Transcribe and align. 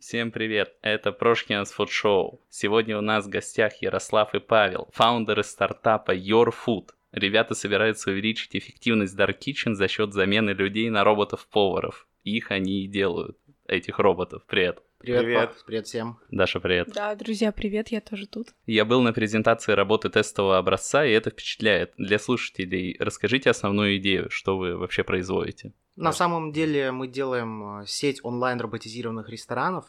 Всем 0.00 0.30
привет, 0.30 0.74
это 0.80 1.12
Прошкинс 1.12 1.74
Food 1.76 1.88
Show. 1.88 2.40
Сегодня 2.48 2.96
у 2.96 3.02
нас 3.02 3.26
в 3.26 3.28
гостях 3.28 3.82
Ярослав 3.82 4.34
и 4.34 4.38
Павел, 4.38 4.88
фаундеры 4.94 5.44
стартапа 5.44 6.16
Your 6.16 6.54
Food. 6.66 6.92
Ребята 7.12 7.54
собираются 7.54 8.10
увеличить 8.10 8.56
эффективность 8.56 9.14
Dark 9.14 9.38
Kitchen 9.40 9.74
за 9.74 9.88
счет 9.88 10.14
замены 10.14 10.50
людей 10.50 10.88
на 10.88 11.04
роботов-поваров. 11.04 12.08
Их 12.24 12.50
они 12.50 12.84
и 12.84 12.88
делают, 12.88 13.36
этих 13.66 13.98
роботов. 13.98 14.42
Привет. 14.46 14.82
Привет, 15.00 15.22
Привет. 15.22 15.48
Пап, 15.48 15.58
привет 15.64 15.86
всем. 15.86 16.18
Даша, 16.30 16.60
привет. 16.60 16.90
Да, 16.94 17.14
друзья, 17.14 17.52
привет, 17.52 17.88
я 17.88 18.02
тоже 18.02 18.26
тут. 18.26 18.48
Я 18.66 18.84
был 18.84 19.00
на 19.00 19.14
презентации 19.14 19.72
работы 19.72 20.10
тестового 20.10 20.58
образца, 20.58 21.06
и 21.06 21.10
это 21.10 21.30
впечатляет. 21.30 21.94
Для 21.96 22.18
слушателей 22.18 22.98
расскажите 23.00 23.48
основную 23.48 23.96
идею, 23.96 24.28
что 24.28 24.58
вы 24.58 24.76
вообще 24.76 25.02
производите. 25.02 25.72
На 25.96 26.12
самом 26.12 26.52
деле 26.52 26.92
мы 26.92 27.08
делаем 27.08 27.80
э, 27.80 27.86
сеть 27.86 28.20
онлайн-роботизированных 28.22 29.30
ресторанов 29.30 29.86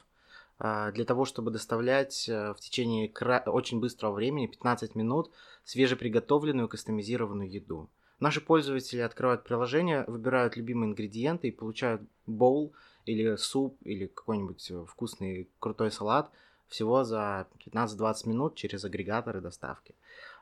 э, 0.60 0.94
для 0.94 1.04
того, 1.04 1.26
чтобы 1.26 1.52
доставлять 1.52 2.30
э, 2.30 2.54
в 2.54 2.62
течение 2.62 3.10
кра- 3.10 3.44
очень 3.48 3.82
быстрого 3.82 4.14
времени, 4.14 4.48
15 4.48 4.96
минут, 4.96 5.30
свежеприготовленную 5.66 6.70
кастомизированную 6.70 7.52
еду. 7.52 7.90
Наши 8.22 8.40
пользователи 8.40 9.02
открывают 9.02 9.44
приложение, 9.44 10.06
выбирают 10.08 10.56
любимые 10.56 10.92
ингредиенты 10.92 11.50
и 11.50 11.52
получают 11.52 12.02
боул 12.26 12.74
или 13.06 13.36
суп 13.36 13.78
или 13.84 14.08
какой-нибудь 14.08 14.72
э, 14.72 14.86
вкусный 14.88 15.50
крутой 15.60 15.92
салат 15.92 16.30
всего 16.68 17.04
за 17.04 17.48
15-20 17.66 18.30
минут 18.30 18.56
через 18.56 18.86
агрегаторы 18.86 19.42
доставки. 19.42 19.94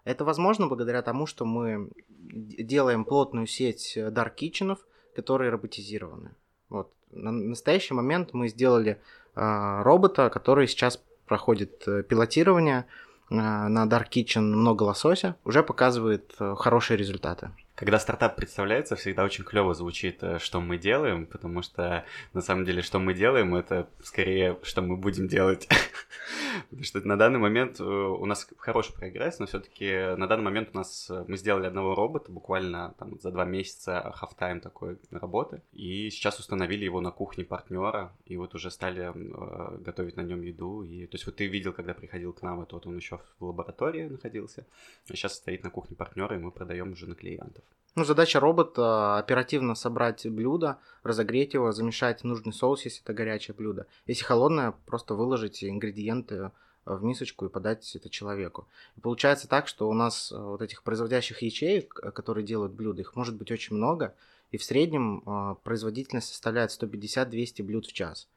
Это 0.03 0.25
возможно 0.25 0.67
благодаря 0.67 1.01
тому, 1.01 1.25
что 1.25 1.45
мы 1.45 1.89
делаем 2.09 3.05
плотную 3.05 3.47
сеть 3.47 3.93
э, 3.97 4.09
dark 4.09 4.35
kitchen'ов, 4.35 4.79
которые 5.15 5.51
роботизированы. 5.51 6.31
Вот. 6.69 6.91
На 7.11 7.31
настоящий 7.31 7.93
момент 7.93 8.33
мы 8.33 8.47
сделали 8.47 9.01
э, 9.35 9.81
робота, 9.83 10.29
который 10.29 10.67
сейчас 10.67 11.01
проходит 11.29 11.87
э, 11.87 12.03
пилотирование 12.03 12.85
э, 13.29 13.35
на 13.35 13.85
Dark 13.85 14.09
Kitchen 14.09 14.41
много 14.41 14.83
лосося, 14.83 15.35
уже 15.45 15.63
показывает 15.63 16.35
э, 16.39 16.55
хорошие 16.57 16.97
результаты. 16.97 17.51
Когда 17.79 17.97
стартап 17.97 18.35
представляется, 18.35 18.97
всегда 18.97 19.23
очень 19.23 19.45
клево 19.45 19.73
звучит, 19.73 20.21
э, 20.21 20.37
что 20.39 20.59
мы 20.59 20.77
делаем, 20.77 21.25
потому 21.25 21.61
что 21.61 22.03
на 22.33 22.41
самом 22.41 22.65
деле, 22.65 22.81
что 22.81 22.99
мы 22.99 23.13
делаем, 23.13 23.55
это 23.55 23.87
скорее, 24.03 24.59
что 24.63 24.81
мы 24.81 24.97
будем 24.97 25.29
делать. 25.29 25.65
Потому 26.69 26.83
что 26.83 26.99
на 27.07 27.15
данный 27.15 27.39
момент 27.39 27.79
э, 27.79 27.83
у 27.83 28.25
нас 28.25 28.49
хороший 28.57 28.93
прогресс, 28.93 29.39
но 29.39 29.45
все-таки 29.45 30.15
на 30.17 30.27
данный 30.27 30.43
момент 30.43 30.71
у 30.73 30.77
нас 30.77 31.09
э, 31.09 31.23
мы 31.25 31.37
сделали 31.37 31.67
одного 31.67 31.95
робота 31.95 32.29
буквально 32.31 32.95
там, 32.99 33.17
за 33.21 33.31
два 33.31 33.45
месяца 33.45 34.13
half-time 34.21 34.59
такой 34.59 34.97
работы, 35.11 35.61
и 35.71 36.09
сейчас 36.09 36.37
установили 36.39 36.83
его 36.83 36.99
на 36.99 37.11
кухне 37.11 37.45
партнера, 37.45 38.11
и 38.25 38.35
вот 38.35 38.55
уже 38.55 38.71
стали 38.71 39.13
э, 39.13 39.77
готовить 39.77 40.17
на 40.17 40.21
нем 40.21 40.41
еду. 40.41 40.83
И, 40.83 41.05
то 41.05 41.15
есть 41.15 41.25
вот 41.25 41.37
ты 41.37 41.47
видел, 41.47 41.71
когда 41.71 41.93
приходил 41.93 42.33
к 42.33 42.41
нам, 42.41 42.61
это 42.61 42.75
вот 42.75 42.87
он 42.87 42.97
еще 42.97 43.21
в 43.39 43.45
лаборатории 43.45 44.09
находился, 44.09 44.65
а 45.09 45.15
сейчас 45.15 45.35
стоит 45.35 45.63
на 45.63 45.69
кухне 45.69 45.95
партнера, 45.95 46.35
и 46.35 46.39
мы 46.39 46.51
продаем 46.51 46.91
уже 46.91 47.07
на 47.07 47.15
клиентов. 47.15 47.63
Ну, 47.95 48.05
задача 48.05 48.39
робота 48.39 49.17
оперативно 49.17 49.75
собрать 49.75 50.25
блюдо, 50.25 50.77
разогреть 51.03 51.53
его, 51.53 51.71
замешать 51.71 52.23
нужный 52.23 52.53
соус, 52.53 52.85
если 52.85 53.03
это 53.03 53.13
горячее 53.13 53.55
блюдо. 53.55 53.87
Если 54.05 54.23
холодное, 54.23 54.73
просто 54.85 55.15
выложить 55.15 55.63
ингредиенты 55.63 56.51
в 56.85 57.03
мисочку 57.03 57.45
и 57.45 57.49
подать 57.49 57.95
это 57.95 58.09
человеку. 58.09 58.67
И 58.95 59.01
получается 59.01 59.47
так, 59.47 59.67
что 59.67 59.89
у 59.89 59.93
нас 59.93 60.31
э, 60.31 60.37
вот 60.37 60.61
этих 60.61 60.83
производящих 60.83 61.41
ячеек, 61.41 61.99
э, 62.01 62.11
которые 62.11 62.45
делают 62.45 62.73
блюда, 62.73 63.01
их 63.01 63.15
может 63.15 63.35
быть 63.35 63.51
очень 63.51 63.75
много, 63.75 64.15
и 64.51 64.57
в 64.57 64.63
среднем 64.63 65.21
э, 65.25 65.55
производительность 65.63 66.29
составляет 66.29 66.71
150-200 66.71 67.63
блюд 67.63 67.85
в 67.85 67.93
час. 67.93 68.27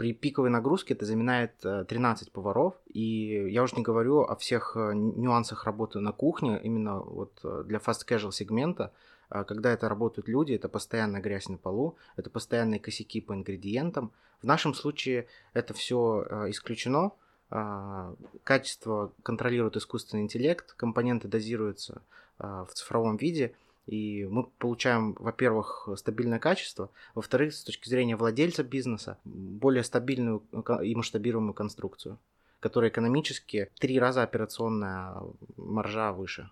При 0.00 0.14
пиковой 0.14 0.48
нагрузке 0.48 0.94
это 0.94 1.04
заменяет 1.04 1.62
э, 1.62 1.84
13 1.84 2.32
поваров, 2.32 2.74
и 2.86 3.50
я 3.50 3.62
уже 3.62 3.76
не 3.76 3.82
говорю 3.82 4.22
о 4.22 4.34
всех 4.34 4.72
э, 4.74 4.94
нюансах 4.94 5.64
работы 5.64 6.00
на 6.00 6.12
кухне, 6.12 6.58
именно 6.64 7.00
вот 7.00 7.38
э, 7.44 7.64
для 7.66 7.76
fast 7.80 8.08
casual 8.08 8.32
сегмента, 8.32 8.94
когда 9.28 9.70
это 9.70 9.90
работают 9.90 10.26
люди, 10.26 10.54
это 10.54 10.70
постоянная 10.70 11.20
грязь 11.20 11.50
на 11.50 11.58
полу, 11.58 11.98
это 12.16 12.30
постоянные 12.30 12.80
косяки 12.80 13.20
по 13.20 13.34
ингредиентам. 13.34 14.10
В 14.40 14.46
нашем 14.46 14.72
случае 14.72 15.26
это 15.52 15.74
все 15.74 16.26
исключено. 16.48 17.12
Качество 18.42 19.12
контролирует 19.22 19.76
искусственный 19.76 20.24
интеллект, 20.24 20.72
компоненты 20.72 21.28
дозируются 21.28 22.02
в 22.38 22.70
цифровом 22.74 23.18
виде, 23.18 23.54
и 23.90 24.24
мы 24.30 24.44
получаем, 24.44 25.16
во-первых, 25.18 25.88
стабильное 25.96 26.38
качество, 26.38 26.90
во-вторых, 27.14 27.52
с 27.52 27.64
точки 27.64 27.88
зрения 27.88 28.14
владельца 28.14 28.62
бизнеса, 28.62 29.18
более 29.24 29.82
стабильную 29.82 30.44
и 30.82 30.94
масштабируемую 30.94 31.54
конструкцию, 31.54 32.16
которая 32.60 32.90
экономически 32.90 33.68
три 33.80 33.98
раза 33.98 34.22
операционная 34.22 35.14
маржа 35.56 36.12
выше. 36.12 36.50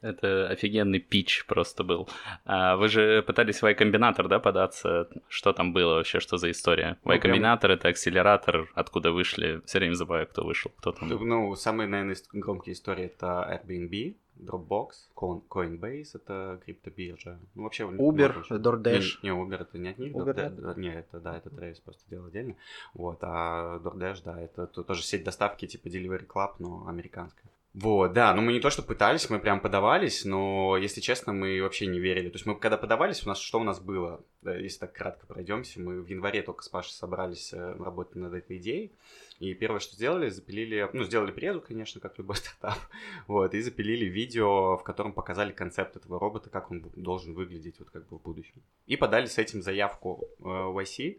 Это 0.00 0.46
офигенный 0.46 1.00
пич 1.00 1.44
просто 1.46 1.82
был. 1.82 2.08
А 2.44 2.76
вы 2.76 2.88
же 2.88 3.22
пытались 3.22 3.62
в 3.62 3.66
Y-комбинатор, 3.66 4.28
да, 4.28 4.38
податься? 4.38 5.08
Что 5.28 5.52
там 5.52 5.72
было 5.72 5.94
вообще, 5.94 6.20
что 6.20 6.36
за 6.36 6.50
история? 6.50 6.98
Ну, 7.04 7.12
Y-комбинатор— 7.14 7.70
это 7.72 7.88
акселератор, 7.88 8.70
откуда 8.74 9.10
вышли. 9.10 9.60
Все 9.64 9.78
время 9.78 9.94
забываю, 9.94 10.26
кто 10.28 10.44
вышел, 10.44 10.70
кто 10.76 10.92
там. 10.92 11.08
Ну, 11.08 11.56
самые, 11.56 11.88
наверное, 11.88 12.16
громкие 12.32 12.74
истории 12.74 13.06
это 13.06 13.60
Airbnb, 13.66 14.14
Dropbox, 14.40 14.88
Coin- 15.14 15.42
Coinbase, 15.48 16.10
это 16.14 16.60
криптобиржа. 16.64 17.38
Ну, 17.54 17.64
вообще... 17.64 17.84
Uber. 17.84 18.44
DoorDash. 18.50 19.18
Не, 19.22 19.30
не, 19.30 19.36
Uber 19.36 19.60
это 19.60 19.78
не 19.78 19.88
от 19.90 19.98
них. 19.98 20.12
Uber 20.14 20.34
DoorDash- 20.34 20.60
да, 20.60 20.74
не, 20.80 20.94
это, 20.94 21.20
да, 21.20 21.36
это 21.36 21.50
Travis 21.50 21.82
просто 21.84 22.02
делал 22.10 22.26
отдельно. 22.26 22.54
Вот, 22.94 23.18
а 23.22 23.78
DoorDash, 23.78 24.22
да, 24.24 24.40
это 24.40 24.66
то- 24.66 24.82
тоже 24.82 25.02
сеть 25.02 25.24
доставки 25.24 25.66
типа 25.66 25.88
Delivery 25.88 26.26
Club, 26.26 26.54
но 26.58 26.86
американская. 26.88 27.50
Вот, 27.74 28.12
да, 28.12 28.34
ну 28.34 28.42
мы 28.42 28.52
не 28.52 28.60
то, 28.60 28.70
что 28.70 28.82
пытались, 28.82 29.28
мы 29.28 29.38
прям 29.38 29.60
подавались, 29.60 30.24
но, 30.24 30.76
если 30.78 31.00
честно, 31.00 31.32
мы 31.32 31.62
вообще 31.62 31.86
не 31.86 32.00
верили. 32.00 32.28
То 32.30 32.36
есть 32.36 32.46
мы 32.46 32.58
когда 32.58 32.76
подавались, 32.76 33.24
у 33.24 33.28
нас 33.28 33.38
что 33.38 33.60
у 33.60 33.64
нас 33.64 33.78
было? 33.78 34.24
Если 34.42 34.78
так 34.78 34.94
кратко 34.94 35.26
пройдемся, 35.26 35.78
мы 35.80 36.00
в 36.00 36.06
январе 36.08 36.42
только 36.42 36.64
с 36.64 36.68
Пашей 36.68 36.92
собрались 36.92 37.52
э, 37.52 37.76
работать 37.78 38.16
над 38.16 38.32
этой 38.32 38.56
идеей. 38.56 38.92
И 39.38 39.54
первое, 39.54 39.80
что 39.80 39.94
сделали, 39.94 40.28
запилили, 40.30 40.88
ну, 40.92 41.04
сделали 41.04 41.30
презу, 41.30 41.60
конечно, 41.60 42.00
как 42.00 42.18
любой 42.18 42.36
стартап, 42.38 42.78
вот, 43.26 43.54
и 43.54 43.60
запилили 43.60 44.06
видео, 44.06 44.76
в 44.76 44.82
котором 44.82 45.12
показали 45.12 45.52
концепт 45.52 45.94
этого 45.94 46.18
робота, 46.18 46.50
как 46.50 46.70
он 46.70 46.84
должен 46.96 47.34
выглядеть 47.34 47.78
вот 47.78 47.90
как 47.90 48.08
бы 48.08 48.18
в 48.18 48.22
будущем. 48.22 48.62
И 48.86 48.96
подали 48.96 49.26
с 49.26 49.38
этим 49.38 49.62
заявку 49.62 50.28
э, 50.38 50.42
в 50.42 50.78
IC. 50.82 51.18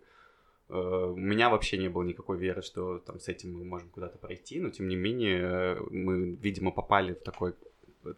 Э, 0.69 1.13
У 1.13 1.18
меня 1.18 1.50
вообще 1.50 1.78
не 1.78 1.90
было 1.90 2.03
никакой 2.03 2.38
веры, 2.38 2.62
что 2.62 3.00
там 3.00 3.19
с 3.19 3.28
этим 3.28 3.57
мы 3.57 3.66
можем 3.66 3.90
куда-то 3.90 4.18
пройти, 4.18 4.59
но 4.59 4.69
тем 4.69 4.88
не 4.88 4.96
менее 4.96 5.40
э, 5.41 5.81
мы, 5.90 6.35
видимо, 6.35 6.72
попали 6.72 7.13
в 7.13 7.22
такой 7.22 7.53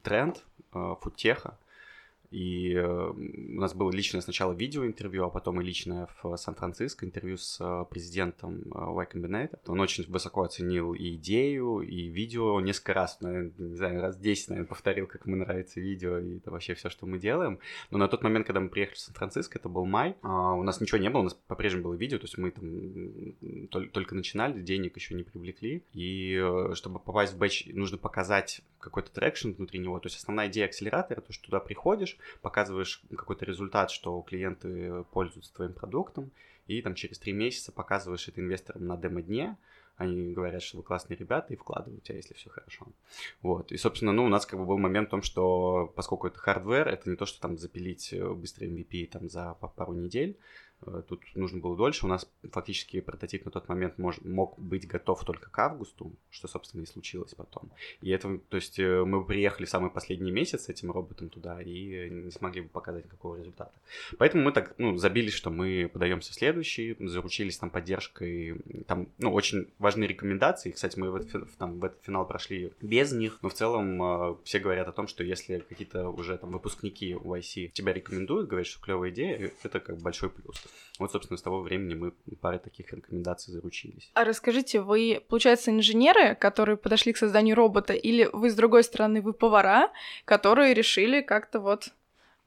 тренд 0.03 0.43
э, 0.73 0.95
фудтеха, 1.01 1.57
и 2.31 2.77
у 2.77 3.59
нас 3.59 3.73
было 3.73 3.91
личное 3.91 4.21
сначала 4.21 4.53
видеоинтервью, 4.53 5.25
а 5.25 5.29
потом 5.29 5.61
и 5.61 5.65
личное 5.65 6.07
в 6.21 6.37
Сан-Франциско 6.37 7.05
интервью 7.05 7.37
с 7.37 7.59
э, 7.59 7.85
президентом 7.89 8.61
э, 8.73 8.77
Y 8.77 9.07
Combinator. 9.13 9.59
Он 9.67 9.79
очень 9.81 10.09
высоко 10.09 10.43
оценил 10.43 10.93
и 10.93 11.15
идею, 11.15 11.81
и 11.81 12.07
видео 12.07 12.59
несколько 12.61 12.93
раз, 12.93 13.19
наверное, 13.19 13.51
не 13.57 13.75
знаю, 13.75 14.01
раз 14.01 14.17
10, 14.17 14.49
наверное, 14.49 14.67
повторил, 14.67 15.07
как 15.07 15.25
ему 15.25 15.35
нравится 15.35 15.81
видео, 15.81 16.17
и 16.19 16.37
это 16.37 16.51
вообще 16.51 16.73
все, 16.73 16.89
что 16.89 17.05
мы 17.05 17.19
делаем. 17.19 17.59
Но 17.89 17.97
на 17.97 18.07
тот 18.07 18.23
момент, 18.23 18.47
когда 18.47 18.61
мы 18.61 18.69
приехали 18.69 18.95
в 18.95 18.99
Сан-Франциско, 18.99 19.59
это 19.59 19.67
был 19.67 19.85
май, 19.85 20.15
а, 20.21 20.53
у 20.53 20.63
нас 20.63 20.79
ничего 20.79 20.99
не 20.99 21.09
было, 21.09 21.21
у 21.21 21.25
нас 21.25 21.33
по-прежнему 21.33 21.83
было 21.83 21.95
видео, 21.95 22.17
то 22.17 22.25
есть 22.25 22.37
мы 22.37 22.51
там 22.51 23.67
только 23.89 24.15
начинали, 24.15 24.61
денег 24.61 24.95
еще 24.95 25.15
не 25.15 25.23
привлекли, 25.23 25.83
и 25.91 26.39
э, 26.41 26.75
чтобы 26.75 26.99
попасть 26.99 27.33
в 27.33 27.37
batch, 27.37 27.67
нужно 27.73 27.97
показать 27.97 28.61
какой-то 28.81 29.11
traction 29.11 29.51
внутри 29.51 29.79
него, 29.79 29.99
то 29.99 30.07
есть 30.07 30.17
основная 30.17 30.47
идея 30.47 30.65
акселератора, 30.65 31.21
то, 31.21 31.31
что 31.31 31.45
туда 31.45 31.59
приходишь, 31.59 32.17
показываешь 32.41 33.01
какой-то 33.15 33.45
результат, 33.45 33.91
что 33.91 34.21
клиенты 34.21 35.03
пользуются 35.11 35.53
твоим 35.53 35.73
продуктом, 35.73 36.31
и 36.67 36.81
там 36.81 36.95
через 36.95 37.19
три 37.19 37.33
месяца 37.33 37.71
показываешь 37.71 38.27
это 38.27 38.41
инвесторам 38.41 38.87
на 38.87 38.97
демо-дне, 38.97 39.57
они 39.97 40.33
говорят, 40.33 40.63
что 40.63 40.77
вы 40.77 40.83
классные 40.83 41.17
ребята, 41.17 41.53
и 41.53 41.55
вкладывают 41.55 42.03
тебя, 42.03 42.17
если 42.17 42.33
все 42.33 42.49
хорошо. 42.49 42.87
Вот. 43.41 43.71
И, 43.71 43.77
собственно, 43.77 44.11
ну, 44.11 44.25
у 44.25 44.29
нас 44.29 44.45
как 44.45 44.59
бы 44.59 44.65
был 44.65 44.77
момент 44.77 45.09
в 45.09 45.11
том, 45.11 45.21
что 45.21 45.91
поскольку 45.95 46.27
это 46.27 46.39
hardware, 46.39 46.87
это 46.87 47.09
не 47.09 47.15
то, 47.15 47.25
что 47.25 47.39
там 47.39 47.57
запилить 47.57 48.11
э, 48.11 48.33
быстрый 48.33 48.69
MVP 48.69 49.07
там 49.07 49.29
за 49.29 49.55
па- 49.59 49.67
пару 49.67 49.93
недель, 49.93 50.37
тут 51.07 51.21
нужно 51.35 51.59
было 51.59 51.75
дольше. 51.75 52.05
У 52.05 52.09
нас 52.09 52.29
фактически 52.51 53.01
прототип 53.01 53.45
на 53.45 53.51
тот 53.51 53.67
момент 53.69 53.99
мож- 53.99 54.25
мог 54.27 54.57
быть 54.57 54.87
готов 54.87 55.23
только 55.23 55.49
к 55.49 55.59
августу, 55.59 56.11
что, 56.29 56.47
собственно, 56.47 56.81
и 56.81 56.85
случилось 56.85 57.33
потом. 57.35 57.71
И 58.01 58.09
это, 58.09 58.39
то 58.49 58.57
есть, 58.57 58.79
э, 58.79 59.03
мы 59.03 59.23
приехали 59.23 59.65
в 59.65 59.69
самый 59.69 59.91
последний 59.91 60.31
месяц 60.31 60.65
с 60.65 60.69
этим 60.69 60.91
роботом 60.91 61.29
туда 61.29 61.61
и 61.61 62.09
не 62.09 62.31
смогли 62.31 62.61
бы 62.61 62.69
показать 62.69 63.05
никакого 63.05 63.37
результата. 63.37 63.71
Поэтому 64.17 64.43
мы 64.43 64.51
так, 64.51 64.73
ну, 64.77 64.97
забились, 64.97 65.33
что 65.33 65.49
мы 65.49 65.89
подаемся 65.91 66.31
в 66.31 66.35
следующий, 66.35 66.95
заручились 66.99 67.57
там 67.57 67.69
поддержкой, 67.69 68.55
там, 68.87 69.07
ну, 69.19 69.31
очень 69.31 69.67
важные 69.79 70.07
рекомендации. 70.07 70.71
Кстати, 70.71 70.97
мы 70.97 71.11
в 71.11 71.15
этот, 71.15 71.51
там, 71.57 71.79
в 71.79 71.85
этот 71.85 72.03
финал 72.03 72.27
прошли 72.27 72.73
без 72.81 73.11
них, 73.11 73.39
но 73.41 73.49
в 73.49 73.53
целом 73.53 74.01
э, 74.01 74.35
все 74.43 74.59
говорят 74.59 74.87
о 74.87 74.91
том, 74.91 75.07
что 75.07 75.23
если 75.23 75.59
какие-то 75.59 76.09
уже 76.09 76.37
там 76.37 76.51
выпускники 76.51 77.13
YC 77.13 77.69
тебя 77.69 77.93
рекомендуют, 77.93 78.47
говорят, 78.47 78.67
что 78.67 78.81
клевая 78.81 79.11
идея, 79.11 79.51
это 79.63 79.79
как 79.79 79.97
большой 79.99 80.29
плюс. 80.29 80.63
Вот, 80.99 81.11
собственно, 81.11 81.37
с 81.37 81.41
того 81.41 81.61
времени 81.61 81.95
мы 81.95 82.11
парой 82.41 82.59
таких 82.59 82.93
рекомендаций 82.93 83.53
заручились. 83.53 84.11
А 84.13 84.23
расскажите, 84.23 84.81
вы, 84.81 85.23
получается, 85.27 85.71
инженеры, 85.71 86.35
которые 86.35 86.77
подошли 86.77 87.13
к 87.13 87.17
созданию 87.17 87.55
робота, 87.55 87.93
или 87.93 88.29
вы, 88.31 88.49
с 88.49 88.55
другой 88.55 88.83
стороны, 88.83 89.21
вы 89.21 89.33
повара, 89.33 89.91
которые 90.25 90.73
решили 90.73 91.21
как-то 91.21 91.59
вот 91.59 91.89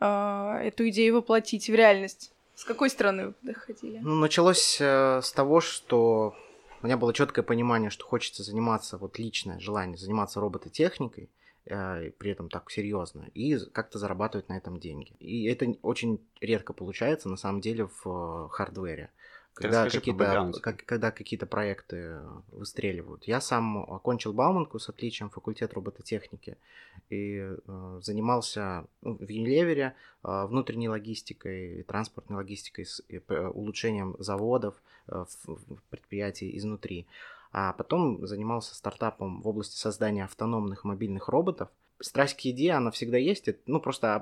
э, 0.00 0.60
эту 0.64 0.88
идею 0.88 1.16
воплотить 1.16 1.68
в 1.68 1.74
реальность? 1.74 2.32
С 2.54 2.64
какой 2.64 2.90
стороны 2.90 3.28
вы 3.28 3.32
подходили? 3.32 3.98
Ну, 3.98 4.14
началось 4.14 4.78
э, 4.80 5.20
с 5.22 5.32
того, 5.32 5.60
что 5.60 6.36
у 6.82 6.86
меня 6.86 6.96
было 6.96 7.12
четкое 7.12 7.42
понимание, 7.42 7.90
что 7.90 8.04
хочется 8.04 8.42
заниматься, 8.42 8.98
вот 8.98 9.18
личное 9.18 9.58
желание 9.58 9.96
заниматься 9.96 10.38
робототехникой, 10.40 11.30
при 11.64 12.30
этом 12.30 12.50
так 12.50 12.70
серьезно, 12.70 13.26
и 13.34 13.58
как-то 13.72 13.98
зарабатывать 13.98 14.48
на 14.48 14.56
этом 14.56 14.78
деньги. 14.78 15.12
И 15.18 15.44
это 15.46 15.66
очень 15.82 16.20
редко 16.40 16.72
получается, 16.72 17.28
на 17.28 17.36
самом 17.36 17.60
деле, 17.60 17.86
в 17.86 18.06
э, 18.06 18.48
хардвере. 18.50 19.10
Когда 19.54 19.88
какие-то, 19.88 20.52
как, 20.60 20.84
когда 20.84 21.12
какие-то 21.12 21.46
проекты 21.46 22.18
выстреливают. 22.50 23.24
Я 23.28 23.40
сам 23.40 23.78
окончил 23.78 24.32
Бауманку 24.32 24.80
с 24.80 24.88
отличием 24.88 25.30
факультет 25.30 25.72
робототехники 25.74 26.56
и 27.08 27.38
э, 27.38 28.00
занимался 28.02 28.84
ну, 29.02 29.16
в 29.16 29.28
Юнилевере 29.28 29.94
э, 30.24 30.46
внутренней 30.46 30.88
логистикой, 30.88 31.84
транспортной 31.84 32.38
логистикой, 32.38 32.84
с, 32.84 33.00
и, 33.08 33.22
э, 33.28 33.46
улучшением 33.46 34.16
заводов 34.18 34.74
э, 35.06 35.24
в, 35.44 35.48
в 35.48 35.82
предприятии 35.88 36.58
изнутри. 36.58 37.06
А 37.56 37.72
потом 37.72 38.26
занимался 38.26 38.74
стартапом 38.74 39.40
в 39.40 39.46
области 39.46 39.76
создания 39.76 40.24
автономных 40.24 40.82
мобильных 40.82 41.28
роботов. 41.28 41.68
Страсть 42.00 42.36
к 42.36 42.40
еде, 42.40 42.72
она 42.72 42.90
всегда 42.90 43.16
есть. 43.16 43.48
Ну, 43.66 43.80
просто 43.80 44.18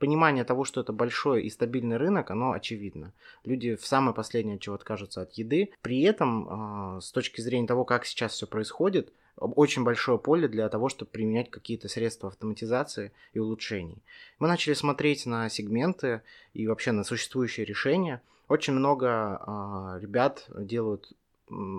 понимание 0.00 0.42
того, 0.42 0.64
что 0.64 0.80
это 0.80 0.92
большой 0.92 1.44
и 1.44 1.50
стабильный 1.50 1.98
рынок, 1.98 2.32
оно 2.32 2.50
очевидно. 2.50 3.12
Люди 3.44 3.76
в 3.76 3.86
самое 3.86 4.12
последнее 4.12 4.58
чего 4.58 4.74
откажутся 4.74 5.22
от 5.22 5.32
еды. 5.34 5.70
При 5.82 6.02
этом, 6.02 6.48
а, 6.50 7.00
с 7.00 7.12
точки 7.12 7.40
зрения 7.40 7.68
того, 7.68 7.84
как 7.84 8.04
сейчас 8.04 8.32
все 8.32 8.48
происходит, 8.48 9.12
очень 9.36 9.84
большое 9.84 10.18
поле 10.18 10.48
для 10.48 10.68
того, 10.68 10.88
чтобы 10.88 11.12
применять 11.12 11.50
какие-то 11.52 11.88
средства 11.88 12.30
автоматизации 12.30 13.12
и 13.34 13.38
улучшений. 13.38 14.02
Мы 14.40 14.48
начали 14.48 14.74
смотреть 14.74 15.26
на 15.26 15.48
сегменты 15.48 16.22
и 16.54 16.66
вообще 16.66 16.90
на 16.90 17.04
существующие 17.04 17.66
решения. 17.66 18.20
Очень 18.48 18.74
много 18.74 19.40
э, 19.96 20.00
ребят 20.00 20.46
делают 20.56 21.12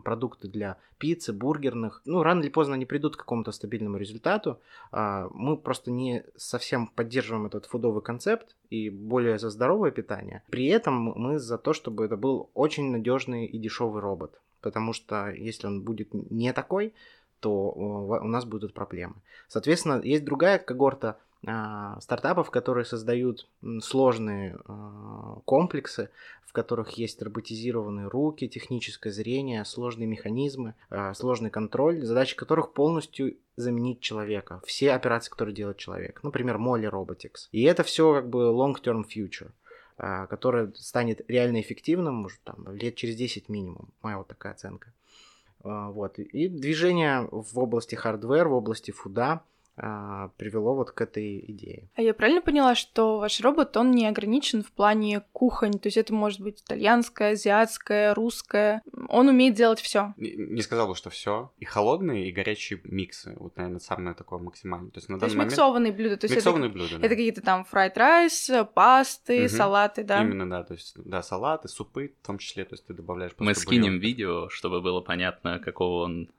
продукты 0.04 0.48
для 0.48 0.78
пиццы, 0.98 1.34
бургерных. 1.34 2.02
Ну, 2.06 2.24
рано 2.24 2.42
или 2.42 2.50
поздно 2.50 2.76
они 2.76 2.86
придут 2.86 3.16
к 3.16 3.20
какому-то 3.20 3.52
стабильному 3.52 3.98
результату. 3.98 4.60
А, 4.92 5.28
мы 5.32 5.58
просто 5.58 5.92
не 5.92 6.24
совсем 6.36 6.88
поддерживаем 6.88 7.46
этот 7.46 7.66
фудовый 7.66 8.02
концепт 8.02 8.56
и 8.70 8.90
более 8.90 9.40
за 9.40 9.50
здоровое 9.50 9.92
питание. 9.92 10.44
При 10.50 10.66
этом 10.68 11.14
мы 11.16 11.40
за 11.40 11.58
то, 11.58 11.74
чтобы 11.74 12.06
это 12.06 12.18
был 12.18 12.50
очень 12.54 12.92
надежный 12.92 13.46
и 13.46 13.58
дешевый 13.58 14.02
робот. 14.02 14.40
Потому 14.62 14.94
что 14.94 15.30
если 15.30 15.68
он 15.68 15.82
будет 15.82 16.14
не 16.14 16.52
такой, 16.54 16.94
то 17.40 17.72
у 17.72 18.28
нас 18.28 18.46
будут 18.46 18.74
проблемы. 18.74 19.16
Соответственно, 19.48 20.02
есть 20.04 20.26
другая 20.26 20.58
когорта 20.58 21.20
стартапов, 22.00 22.50
которые 22.50 22.86
создают 22.86 23.48
сложные 23.82 24.58
а, 24.66 25.40
комплексы, 25.46 26.10
в 26.46 26.54
которых 26.54 26.92
есть 26.92 27.22
роботизированные 27.22 28.08
руки, 28.08 28.48
техническое 28.48 29.12
зрение, 29.12 29.64
сложные 29.66 30.08
механизмы, 30.08 30.74
а, 30.90 31.14
сложный 31.14 31.50
контроль, 31.50 32.04
задача 32.04 32.36
которых 32.36 32.74
полностью 32.74 33.38
заменить 33.58 34.00
человека. 34.00 34.62
Все 34.66 34.94
операции, 34.94 35.30
которые 35.30 35.54
делает 35.54 35.78
человек. 35.78 36.24
Например, 36.24 36.58
Molly 36.58 36.90
Robotics. 36.90 37.48
И 37.52 37.64
это 37.64 37.84
все 37.84 38.14
как 38.14 38.30
бы 38.30 38.46
long-term 38.52 39.04
future 39.04 39.52
которое 39.98 40.74
станет 40.76 41.22
реально 41.30 41.62
эффективным, 41.62 42.16
может, 42.16 42.42
там, 42.44 42.68
лет 42.76 42.96
через 42.96 43.16
10 43.16 43.48
минимум. 43.48 43.94
Моя 44.02 44.18
вот 44.18 44.28
такая 44.28 44.52
оценка. 44.52 44.92
Вот. 45.64 46.20
И 46.20 46.50
движение 46.50 47.30
в 47.32 47.58
области 47.58 47.96
hardware, 47.96 48.50
в 48.50 48.56
области 48.56 48.92
food 48.92 49.30
а– 49.30 49.40
а, 49.78 50.30
привело 50.38 50.76
вот 50.76 50.92
к 50.92 51.02
этой 51.02 51.40
идее. 51.40 51.90
А 51.96 52.02
я 52.02 52.14
правильно 52.14 52.42
поняла, 52.42 52.76
что 52.76 53.20
ваш 53.20 53.42
робот, 53.42 53.76
он 53.76 53.92
не 53.92 54.08
ограничен 54.08 54.64
в 54.64 54.72
плане 54.72 55.24
кухонь, 55.34 55.74
то 55.74 55.88
есть 55.88 55.98
это 55.98 56.14
может 56.14 56.40
быть 56.40 56.62
итальянская, 56.62 57.32
азиатская, 57.32 58.14
русская, 58.14 58.82
он 59.10 59.28
умеет 59.28 59.56
делать 59.56 59.82
все. 59.82 60.14
Не, 60.18 60.32
не 60.36 60.62
сказал 60.62 60.88
бы, 60.88 60.96
что 60.96 61.10
все. 61.10 61.52
И 61.60 61.66
холодные, 61.66 62.30
и 62.30 62.32
горячие 62.32 62.80
миксы, 62.84 63.36
вот, 63.38 63.58
наверное, 63.58 63.80
самое 63.80 64.16
такое 64.16 64.40
максимальное. 64.40 64.92
То 64.92 65.00
есть 65.00 65.10
на 65.10 65.20
то 65.20 65.26
есть 65.26 65.36
момент... 65.36 65.52
миксованные 65.52 65.92
блюда. 65.92 66.18
То 66.18 66.26
есть 66.26 66.36
миксованные 66.36 66.70
это, 66.70 66.78
блюда, 66.78 66.98
да. 67.00 67.06
Это 67.06 67.10
какие-то 67.10 67.42
там 67.42 67.66
fried 67.66 67.98
rice, 67.98 68.50
пасты, 68.74 69.46
угу. 69.46 69.50
салаты, 69.50 70.04
да? 70.04 70.22
Именно, 70.22 70.50
да, 70.50 70.64
то 70.64 70.74
есть, 70.74 70.94
да, 70.96 71.22
салаты, 71.22 71.68
супы 71.68 72.14
в 72.22 72.26
том 72.26 72.38
числе, 72.38 72.64
то 72.64 72.76
есть 72.76 72.86
ты 72.86 72.94
добавляешь 72.94 73.34
Мы 73.40 73.54
скинем 73.56 73.84
бульон. 73.84 74.00
видео, 74.00 74.50
чтобы 74.50 74.82
было 74.82 75.02
понятно, 75.02 75.60
какого 75.60 76.04
он 76.04 76.30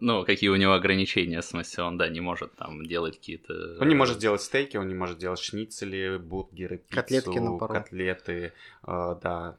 ну, 0.00 0.24
какие 0.24 0.50
у 0.50 0.56
него 0.56 0.72
ограничения, 0.72 1.40
в 1.40 1.44
смысле, 1.44 1.84
он, 1.84 1.96
да, 1.96 2.08
не 2.08 2.20
может 2.20 2.54
там 2.54 2.84
делать 2.84 3.16
какие-то... 3.16 3.78
Он 3.80 3.88
не 3.88 3.94
может 3.94 4.18
делать 4.18 4.42
стейки, 4.42 4.76
он 4.76 4.88
не 4.88 4.94
может 4.94 5.18
делать 5.18 5.38
шницели, 5.38 6.18
бургеры, 6.18 6.78
пиццу, 6.78 6.94
котлетки 6.94 7.38
на 7.38 7.56
пару. 7.56 7.72
котлеты, 7.72 8.52
э, 8.86 9.16
да. 9.22 9.56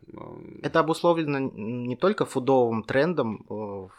Это 0.62 0.80
обусловлено 0.80 1.40
не 1.40 1.96
только 1.96 2.26
фудовым 2.26 2.84
трендом 2.84 3.46
э, 3.50 3.54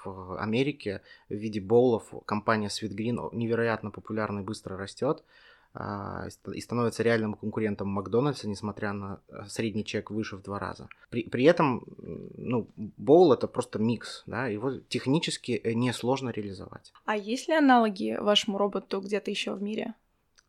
в 0.05 0.41
Америке 0.41 1.03
в 1.29 1.35
виде 1.35 1.61
боулов. 1.61 2.05
Компания 2.25 2.69
Sweet 2.69 2.95
Green 2.95 3.35
невероятно 3.35 3.91
популярна 3.91 4.41
и 4.41 4.43
быстро 4.43 4.77
растет. 4.77 5.25
А, 5.79 6.29
и 6.55 6.61
становится 6.63 7.03
реальным 7.03 7.35
конкурентом 7.35 7.89
Макдональдса, 7.89 8.49
несмотря 8.49 8.95
на 8.95 9.21
э, 9.29 9.45
средний 9.47 9.85
чек 9.85 10.11
выше 10.11 10.37
в 10.37 10.43
два 10.43 10.59
раза. 10.59 10.89
При, 11.11 11.29
при 11.29 11.45
этом, 11.45 11.85
ну, 11.99 12.67
боул 12.77 13.31
это 13.35 13.47
просто 13.47 13.79
микс, 13.79 14.23
да, 14.27 14.47
его 14.47 14.79
технически 14.89 15.53
э, 15.53 15.75
несложно 15.75 16.31
реализовать. 16.31 16.95
А 17.05 17.15
есть 17.15 17.49
ли 17.49 17.55
аналоги 17.55 18.17
вашему 18.19 18.57
роботу 18.57 19.03
где-то 19.03 19.31
еще 19.31 19.53
в 19.53 19.61
мире? 19.61 19.93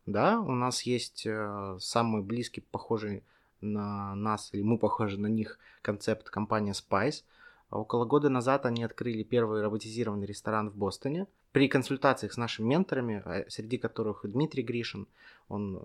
Да, 0.06 0.40
у 0.40 0.52
нас 0.52 0.80
есть 0.84 1.26
э, 1.26 1.76
самый 1.78 2.22
близкий, 2.22 2.62
похожий 2.62 3.22
на 3.60 4.14
нас, 4.14 4.48
или 4.52 4.62
мы 4.62 4.78
похожи 4.78 5.20
на 5.20 5.26
них, 5.26 5.58
концепт 5.82 6.30
компания 6.30 6.72
Spice. 6.72 7.24
Около 7.70 8.06
года 8.06 8.30
назад 8.30 8.64
они 8.64 8.82
открыли 8.82 9.24
первый 9.24 9.60
роботизированный 9.60 10.26
ресторан 10.26 10.70
в 10.70 10.76
Бостоне 10.76 11.26
при 11.52 11.68
консультациях 11.68 12.32
с 12.32 12.36
нашими 12.36 12.66
менторами, 12.66 13.22
а, 13.24 13.44
среди 13.48 13.78
которых 13.78 14.20
Дмитрий 14.24 14.62
Гришин, 14.62 15.06
он 15.48 15.76
э, 15.76 15.80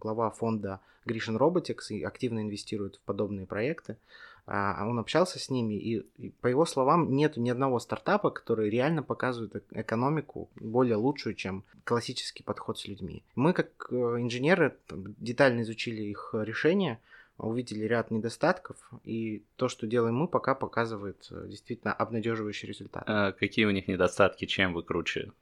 глава 0.00 0.30
фонда 0.30 0.80
Гришин 1.04 1.36
Robotics 1.36 1.88
и 1.90 2.04
активно 2.04 2.40
инвестирует 2.40 2.96
в 2.96 3.00
подобные 3.00 3.46
проекты, 3.46 3.96
а, 4.46 4.76
а 4.78 4.86
он 4.86 4.98
общался 4.98 5.38
с 5.38 5.50
ними, 5.50 5.74
и, 5.74 6.06
и 6.16 6.30
по 6.40 6.46
его 6.46 6.64
словам, 6.64 7.14
нет 7.14 7.36
ни 7.36 7.50
одного 7.50 7.80
стартапа, 7.80 8.30
который 8.30 8.70
реально 8.70 9.02
показывает 9.02 9.64
экономику 9.72 10.48
более 10.54 10.96
лучшую, 10.96 11.34
чем 11.34 11.64
классический 11.84 12.42
подход 12.42 12.78
с 12.78 12.86
людьми. 12.86 13.22
Мы, 13.34 13.52
как 13.52 13.88
э, 13.90 13.94
инженеры, 13.94 14.76
детально 14.88 15.62
изучили 15.62 16.02
их 16.02 16.30
решения, 16.32 17.00
увидели 17.38 17.84
ряд 17.84 18.10
недостатков, 18.10 18.76
и 19.04 19.44
то, 19.56 19.68
что 19.68 19.86
делаем 19.86 20.16
мы, 20.16 20.28
пока 20.28 20.54
показывает 20.54 21.28
э, 21.30 21.46
действительно 21.48 21.92
обнадеживающий 21.92 22.66
результат. 22.68 23.04
А 23.06 23.32
какие 23.32 23.64
у 23.64 23.70
них 23.70 23.86
недостатки, 23.86 24.44
чем 24.44 24.74
вы 24.74 24.82
круче? 24.82 25.32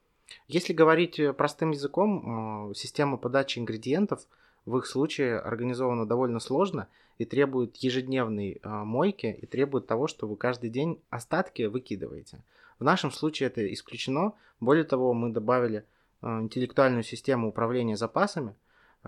Если 0.46 0.72
говорить 0.72 1.18
э, 1.18 1.32
простым 1.32 1.70
языком, 1.70 2.70
э, 2.70 2.74
система 2.74 3.16
подачи 3.16 3.58
ингредиентов 3.58 4.26
в 4.66 4.76
их 4.76 4.86
случае 4.86 5.38
организована 5.38 6.06
довольно 6.06 6.38
сложно 6.38 6.88
и 7.18 7.24
требует 7.24 7.76
ежедневной 7.76 8.60
мойки 8.62 9.38
и 9.40 9.46
требует 9.46 9.86
того, 9.86 10.06
что 10.06 10.26
вы 10.26 10.36
каждый 10.36 10.68
день 10.70 11.00
остатки 11.08 11.62
выкидываете. 11.62 12.42
В 12.78 12.84
нашем 12.84 13.10
случае 13.10 13.46
это 13.46 13.72
исключено. 13.72 14.32
Более 14.60 14.84
того, 14.84 15.14
мы 15.14 15.30
добавили 15.30 15.84
интеллектуальную 16.20 17.04
систему 17.04 17.48
управления 17.48 17.96
запасами, 17.96 18.54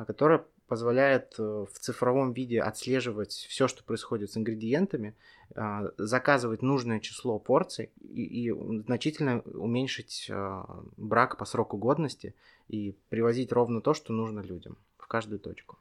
которая 0.07 0.45
позволяет 0.69 1.35
э, 1.39 1.43
в 1.43 1.79
цифровом 1.79 2.33
виде 2.33 2.61
отслеживать 2.61 3.33
все, 3.33 3.67
что 3.69 3.83
происходит 3.83 4.31
с 4.31 4.37
ингредиентами, 4.37 5.15
а, 5.55 5.91
заказывать 5.97 6.63
нужное 6.63 7.01
число 7.01 7.39
порций 7.39 7.91
и, 8.01 8.49
и 8.49 8.83
значительно 8.87 9.41
уменьшить 9.41 10.29
а, 10.31 10.83
брак 10.97 11.39
по 11.39 11.45
сроку 11.47 11.79
годности 11.79 12.35
и 12.69 12.95
привозить 13.09 13.51
ровно 13.51 13.81
то, 13.81 13.95
что 13.95 14.13
нужно 14.13 14.41
людям 14.41 14.77
в 14.99 15.07
каждую 15.07 15.41
точку. 15.41 15.79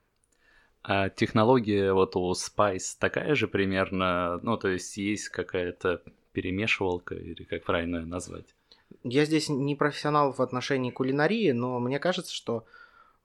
А 0.83 1.09
технология 1.09 1.91
вот 1.91 2.15
у 2.15 2.31
Spice 2.31 2.95
такая 2.97 3.35
же 3.35 3.47
примерно, 3.47 4.39
ну 4.41 4.55
то 4.55 4.69
есть 4.69 4.95
есть 4.95 5.27
какая-то 5.29 6.01
перемешивалка 6.31 7.15
или 7.15 7.43
как 7.43 7.63
правильно 7.63 8.05
назвать? 8.05 8.55
Я 9.03 9.25
здесь 9.25 9.49
не 9.49 9.75
профессионал 9.75 10.31
в 10.31 10.39
отношении 10.39 10.91
кулинарии, 10.91 11.51
но 11.51 11.79
мне 11.79 11.99
кажется, 11.99 12.33
что 12.33 12.65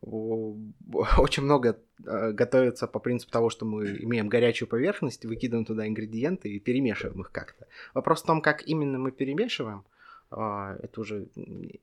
очень 1.18 1.44
много 1.44 1.78
э, 2.04 2.32
готовится 2.32 2.86
по 2.86 2.98
принципу 2.98 3.32
того, 3.32 3.50
что 3.50 3.64
мы 3.64 3.86
имеем 4.02 4.28
горячую 4.28 4.68
поверхность, 4.68 5.24
выкидываем 5.24 5.64
туда 5.64 5.86
ингредиенты 5.86 6.48
и 6.50 6.58
перемешиваем 6.58 7.20
их 7.20 7.30
как-то. 7.30 7.66
Вопрос 7.94 8.22
в 8.22 8.26
том, 8.26 8.42
как 8.42 8.66
именно 8.66 8.98
мы 8.98 9.12
перемешиваем, 9.12 9.84
а, 10.30 10.76
это 10.82 11.00
уже 11.00 11.28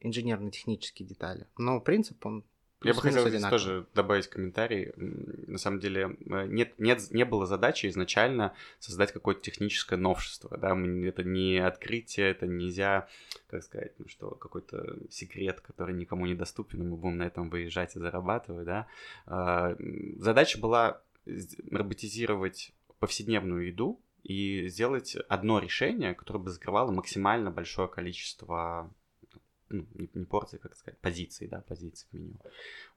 инженерно-технические 0.02 1.08
детали. 1.08 1.48
Но 1.58 1.80
принцип, 1.80 2.26
он 2.26 2.44
Я 2.82 2.94
бы 2.94 3.02
хотел 3.02 3.28
здесь 3.28 3.44
тоже 3.44 3.86
добавить 3.94 4.28
комментарий. 4.28 4.94
На 4.96 5.58
самом 5.58 5.80
деле, 5.80 6.18
э, 6.30 6.46
нет, 6.48 6.80
нет, 6.80 7.12
не 7.12 7.26
было 7.26 7.46
задачи 7.46 7.88
изначально 7.88 8.54
создать 8.80 9.12
какое-то 9.12 9.42
техническое 9.42 9.98
новшество. 9.98 10.58
Да? 10.58 10.78
Это 11.06 11.24
не 11.24 11.58
открытие, 11.58 12.32
это 12.32 12.48
нельзя, 12.48 13.08
как 13.50 13.64
сказать, 13.64 13.92
ну, 13.98 14.08
что 14.08 14.32
какой-то 14.32 14.98
секрет, 15.10 15.60
который 15.60 15.94
никому 15.94 16.26
не 16.26 16.36
доступен, 16.36 16.82
и 16.82 16.86
мы 16.86 16.96
будем 16.96 17.18
на 17.18 17.24
этом 17.24 17.50
выезжать 17.50 17.96
и 17.96 18.00
зарабатывать. 18.00 18.66
Да? 18.66 18.88
А, 19.26 19.76
Задача 20.18 20.58
была 20.60 21.02
роботизировать 21.72 22.72
повседневную 23.00 23.68
еду 23.68 24.00
и 24.24 24.68
сделать 24.68 25.18
одно 25.28 25.60
решение, 25.60 26.14
которое 26.14 26.40
бы 26.40 26.50
закрывало 26.50 26.92
максимально 26.92 27.52
большое 27.52 27.88
количество 27.88 28.90
ну, 29.70 29.86
не, 29.94 30.10
не 30.14 30.26
порций, 30.26 30.60
как 30.60 30.76
сказать, 30.76 30.98
позиций, 31.00 31.48
да, 31.48 31.62
позиций 31.68 32.08
в 32.12 32.16
меню. 32.16 32.36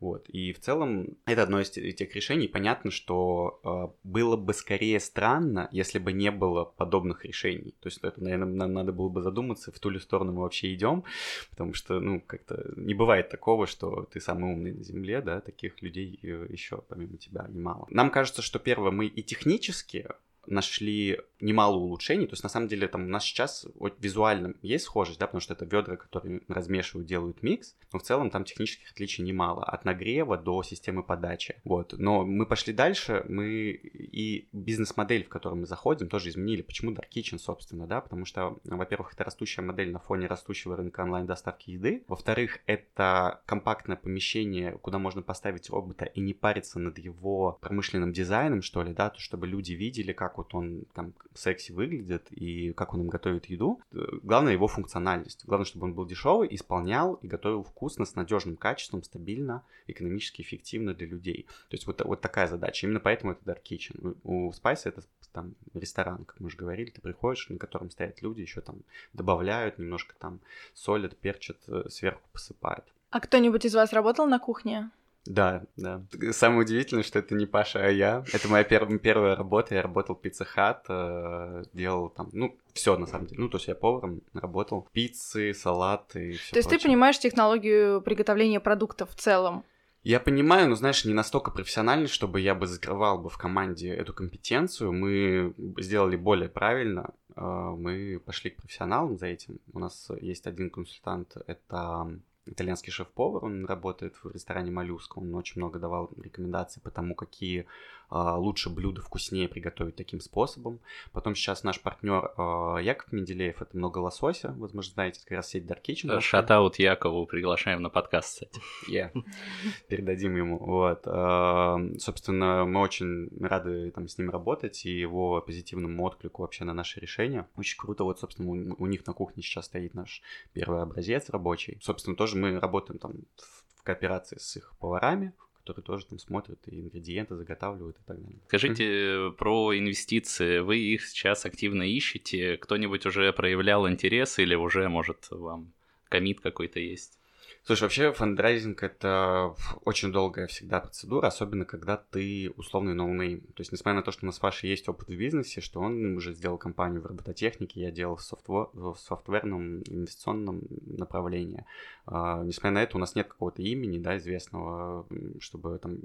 Вот. 0.00 0.29
И 0.29 0.52
в 0.52 0.61
целом 0.61 1.17
это 1.26 1.43
одно 1.43 1.61
из 1.61 1.71
те- 1.71 1.93
тех 1.93 2.14
решений. 2.14 2.49
Понятно, 2.49 2.91
что 2.91 3.61
э, 3.64 4.09
было 4.09 4.37
бы 4.37 4.55
скорее 4.55 5.00
странно, 5.00 5.69
если 5.73 5.99
бы 5.99 6.12
не 6.12 6.31
было 6.31 6.64
подобных 6.64 7.25
решений. 7.25 7.75
То 7.81 7.88
есть 7.88 7.99
это, 8.02 8.23
наверное, 8.23 8.47
нам 8.47 8.73
надо 8.73 8.93
было 8.93 9.09
бы 9.09 9.23
задуматься, 9.23 9.73
в 9.73 9.79
ту 9.79 9.91
ли 9.91 9.99
сторону 9.99 10.33
мы 10.33 10.43
вообще 10.43 10.75
идем, 10.75 11.05
потому 11.50 11.75
что, 11.75 12.00
ну, 12.00 12.21
как-то 12.21 12.73
не 12.76 12.95
бывает 12.95 13.29
такого, 13.29 13.67
что 13.67 14.09
ты 14.12 14.21
самый 14.21 14.52
умный 14.52 14.73
на 14.73 14.85
Земле, 14.85 15.21
да, 15.23 15.41
таких 15.41 15.83
людей 15.83 16.19
еще 16.23 16.83
помимо 16.88 17.17
тебя 17.17 17.47
немало. 17.49 17.87
Нам 17.91 18.11
кажется, 18.11 18.43
что 18.43 18.59
первое, 18.59 18.91
мы 18.91 19.07
и 19.07 19.23
технически 19.23 20.07
нашли 20.47 21.21
немало 21.43 21.77
улучшений. 21.77 22.27
То 22.27 22.33
есть, 22.33 22.43
на 22.43 22.49
самом 22.49 22.69
деле, 22.69 22.89
там 22.89 23.05
у 23.05 23.09
нас 23.09 23.25
сейчас 23.25 23.67
вот 23.75 23.97
визуально 24.01 24.55
есть 24.63 24.85
схожесть, 24.85 25.19
да, 25.19 25.27
потому 25.27 25.41
что 25.41 25.55
это 25.55 25.65
ведра, 25.65 25.97
которые 25.97 26.41
размешивают, 26.49 27.07
делают 27.07 27.43
микс, 27.43 27.75
но 27.93 27.99
в 27.99 28.03
целом 28.03 28.31
там 28.31 28.45
технических 28.45 28.93
отличий 28.93 29.25
немало. 29.25 29.65
От 29.65 29.85
нагрева 29.85 30.39
до 30.39 30.63
системы 30.63 31.03
подачи. 31.03 31.57
Вот. 31.65 31.95
Но 31.99 32.25
мы 32.25 32.47
пошли 32.47 32.73
дальше, 32.73 33.25
мы 33.29 33.71
и 33.73 34.49
бизнес-модель, 34.53 35.25
в 35.25 35.29
которую 35.29 35.61
мы 35.61 35.67
заходим, 35.67 36.09
тоже 36.09 36.29
изменили. 36.29 36.63
Почему 36.63 36.93
Dark 36.93 37.09
Kitchen, 37.15 37.39
собственно, 37.39 37.87
да? 37.87 38.01
Потому 38.01 38.25
что, 38.25 38.59
во-первых, 38.65 39.13
это 39.15 39.25
растущая 39.25 39.63
модель 39.63 39.91
на 39.91 39.99
фоне 39.99 40.27
растущего 40.27 40.77
рынка 40.77 41.01
онлайн-доставки 41.01 41.71
еды. 41.71 42.05
Во-вторых, 42.09 42.61
это 42.67 43.41
компактное 43.47 43.97
помещение, 43.97 44.79
куда 44.79 44.99
можно 44.99 45.23
поставить 45.23 45.71
робота 45.71 46.05
и 46.05 46.21
не 46.21 46.35
париться 46.35 46.79
над 46.79 46.99
его 46.99 47.59
промышленным 47.61 48.13
дизайном, 48.13 48.63
что 48.63 48.83
ли, 48.83 48.93
да, 48.93 49.11
то, 49.11 49.21
чтобы 49.21 49.47
люди 49.47 49.73
видели, 49.73 50.13
как 50.13 50.39
вот 50.39 50.55
он 50.55 50.85
там 50.95 51.13
секси 51.35 51.73
выглядит 51.73 52.27
и 52.31 52.73
как 52.73 52.95
он 52.95 53.03
им 53.03 53.09
готовит 53.09 53.47
еду. 53.47 53.81
Э, 53.93 53.99
Главное 54.23 54.53
его 54.53 54.69
функциональность. 54.69 55.45
Главное, 55.47 55.67
чтобы 55.67 55.87
он 55.87 55.95
был 55.95 56.05
дешевый, 56.07 56.49
исполнял 56.55 57.15
и 57.15 57.27
готовил 57.27 57.62
вкусно, 57.62 58.05
с 58.05 58.15
надежным 58.17 58.57
качеством, 58.57 59.03
стабильно, 59.03 59.65
экономически 59.87 60.43
эффективно 60.43 60.95
для 60.95 61.07
людей. 61.07 61.47
То 61.69 61.77
есть 61.77 61.87
вот, 61.87 62.03
вот 62.05 62.21
такая 62.21 62.49
задача. 62.49 62.87
Именно 62.87 63.01
поэтому 63.01 63.33
это 63.33 63.51
Dark 63.51 63.62
Kitchen. 63.62 64.17
У 64.25 64.43
у 64.43 64.51
Spice 64.51 64.83
это 64.85 65.03
там 65.33 65.55
ресторан, 65.75 66.25
как 66.25 66.41
мы 66.41 66.47
уже 66.47 66.57
говорили, 66.57 66.91
ты 66.91 67.01
приходишь, 67.01 67.49
на 67.49 67.59
котором 67.59 67.91
стоят 67.91 68.21
люди, 68.23 68.41
еще 68.43 68.61
там 68.61 68.83
добавляют, 69.12 69.79
немножко 69.79 70.15
там 70.19 70.41
солят, 70.75 71.17
перчат, 71.17 71.57
э, 71.69 71.85
сверху 71.89 72.23
посыпают. 72.33 72.85
А 73.11 73.21
кто-нибудь 73.21 73.65
из 73.65 73.75
вас 73.75 73.93
работал 73.93 74.27
на 74.27 74.39
кухне? 74.39 74.91
Да, 75.25 75.62
да. 75.76 76.02
Самое 76.33 76.62
удивительное, 76.62 77.05
что 77.05 77.21
это 77.21 77.35
не 77.35 77.47
Паша, 77.47 77.85
а 77.85 77.88
я. 77.88 78.25
Это 78.33 78.49
моя 78.49 78.64
пер- 78.64 78.99
первая 78.99 79.37
работа. 79.37 79.75
Я 79.75 79.83
работал 79.83 80.17
в 80.17 80.25
Pizza 80.26 80.47
Hut, 80.57 80.81
э, 80.88 81.64
делал 81.73 82.09
там, 82.11 82.29
ну, 82.33 82.57
все 82.75 82.97
на 82.99 83.07
самом 83.07 83.26
деле. 83.26 83.41
Ну, 83.41 83.49
то 83.49 83.57
есть 83.59 83.69
я 83.69 83.75
поваром 83.76 84.23
работал. 84.35 84.88
Пиццы, 84.93 85.55
салаты 85.55 86.31
и 86.31 86.33
все 86.33 86.52
То 86.52 86.59
есть 86.59 86.71
ты 86.71 86.79
понимаешь 86.81 87.19
технологию 87.19 88.02
приготовления 88.02 88.59
продуктов 88.59 89.11
в 89.11 89.14
целом? 89.14 89.64
Я 90.02 90.19
понимаю, 90.19 90.69
но, 90.69 90.75
знаешь, 90.75 91.05
не 91.05 91.14
настолько 91.14 91.52
профессионально, 91.52 92.09
чтобы 92.09 92.41
я 92.41 92.57
бы 92.57 92.67
закрывал 92.67 93.19
бы 93.19 93.31
в 93.31 93.38
команде 93.38 93.91
эту 93.91 94.12
компетенцию. 94.12 94.93
Мы 94.93 95.55
сделали 95.79 96.17
более 96.17 96.49
правильно. 96.49 97.14
Э, 97.37 97.41
Мы 97.79 98.19
пошли 98.19 98.50
к 98.50 98.57
профессионалам 98.57 99.17
за 99.17 99.26
этим. 99.26 99.61
У 99.73 99.79
нас 99.79 100.11
есть 100.21 100.49
один 100.49 100.71
консультант, 100.71 101.37
это 101.47 102.19
итальянский 102.47 102.93
шеф-повар, 102.93 103.45
он 103.45 103.65
работает 103.67 104.15
в 104.23 104.31
ресторане 104.33 104.71
Моллюска, 104.71 105.19
он 105.19 105.35
очень 105.35 105.61
много 105.61 105.79
давал 105.79 106.11
рекомендаций 106.17 106.83
по 106.83 106.91
тому, 106.91 107.15
какие 107.15 107.67
лучше 108.12 108.71
блюда 108.71 109.00
вкуснее 109.00 109.49
приготовить 109.49 109.97
таким 109.97 110.21
способом. 110.21 110.81
Потом 111.12 111.35
сейчас 111.35 111.62
наш 111.64 111.81
партнер 111.81 112.33
а, 112.37 112.78
Яков 112.78 113.12
Менделеев, 113.12 113.62
это 113.62 113.76
много 113.76 113.99
лосося, 113.99 114.54
возможно, 114.59 114.92
знаете, 114.92 115.21
как 115.21 115.38
раз 115.38 115.49
сеть 115.49 115.64
Dark 115.64 115.83
Kitchen. 115.83 116.21
Шатаут 116.21 116.78
Якову 116.78 117.26
приглашаем 117.26 117.83
на 117.83 117.90
подкаст, 117.90 118.35
кстати. 118.35 118.61
Yeah. 118.90 119.11
Передадим 119.88 120.37
ему. 120.37 120.59
Вот. 120.59 121.02
А, 121.07 121.78
Собственно, 121.99 122.64
мы 122.64 122.81
очень 122.81 123.28
рады 123.40 123.90
там 123.90 124.09
с 124.09 124.19
ним 124.19 124.31
работать 124.31 124.85
и 124.85 124.90
его 124.90 125.40
позитивному 125.40 126.04
отклику 126.04 126.42
вообще 126.42 126.64
на 126.64 126.75
наше 126.75 127.00
решение. 127.00 127.47
Очень 127.57 127.78
круто. 127.78 128.04
Вот, 128.04 128.19
собственно, 128.19 128.50
у, 128.50 128.83
у 128.83 128.87
них 128.87 129.07
на 129.07 129.12
кухне 129.12 129.42
сейчас 129.42 129.66
стоит 129.66 129.95
наш 129.95 130.23
первый 130.52 130.83
образец 130.83 131.31
рабочий. 131.31 131.78
Собственно, 131.81 132.16
тоже 132.16 132.37
мы 132.37 132.59
работаем 132.59 132.99
там 132.99 133.12
в 133.37 133.83
кооперации 133.83 134.38
с 134.38 134.57
их 134.57 134.75
поварами, 134.78 135.33
которые 135.62 135.85
тоже 135.85 136.07
там 136.07 136.19
смотрят 136.19 136.59
и 136.66 136.81
ингредиенты 136.81 137.37
заготавливают 137.37 137.97
и 137.97 138.02
так 138.04 138.21
далее. 138.21 138.40
Скажите 138.49 138.85
э, 138.85 139.31
про 139.31 139.78
инвестиции. 139.78 140.59
Вы 140.59 140.78
их 140.78 141.07
сейчас 141.07 141.47
активно 141.47 141.85
ищете? 141.85 142.57
Кто-нибудь 142.57 143.07
уже 143.07 143.33
проявлял 143.33 143.88
интерес 143.88 144.38
или 144.40 144.57
уже, 144.57 144.88
может, 144.88 145.28
вам 145.31 145.73
commit 146.09 146.41
какой-то 146.40 146.81
есть? 146.81 147.19
Слушай, 147.64 147.83
вообще 147.85 148.12
фандрайзинг 148.12 148.83
это 148.83 149.54
очень 149.85 150.11
долгая 150.11 150.49
всегда 150.49 150.81
процедура, 150.81 151.28
особенно 151.28 151.64
когда 151.64 151.97
ты 151.97 152.52
условный 152.57 152.92
ноунейм. 152.92 153.40
То 153.40 153.61
есть, 153.61 153.71
несмотря 153.71 153.99
на 153.99 154.02
то, 154.02 154.11
что 154.11 154.25
у 154.25 154.26
нас 154.26 154.40
с 154.40 154.62
есть 154.64 154.88
опыт 154.88 155.09
в 155.09 155.16
бизнесе, 155.16 155.61
что 155.61 155.81
он 155.81 156.16
уже 156.16 156.35
сделал 156.35 156.59
компанию 156.59 157.00
в 157.00 157.07
робототехнике, 157.07 157.81
я 157.81 157.92
делал 157.92 158.16
в, 158.16 158.21
софтво- 158.21 158.71
в 158.73 158.97
софтверном 158.97 159.83
инвестиционном 159.83 160.62
направлении. 160.87 161.64
А, 162.07 162.42
несмотря 162.42 162.73
на 162.73 162.83
это, 162.83 162.97
у 162.97 163.00
нас 163.00 163.14
нет 163.14 163.28
какого-то 163.28 163.62
имени, 163.62 163.99
да, 163.99 164.19
известного, 164.19 165.07
чтобы 165.38 165.78
там 165.78 165.99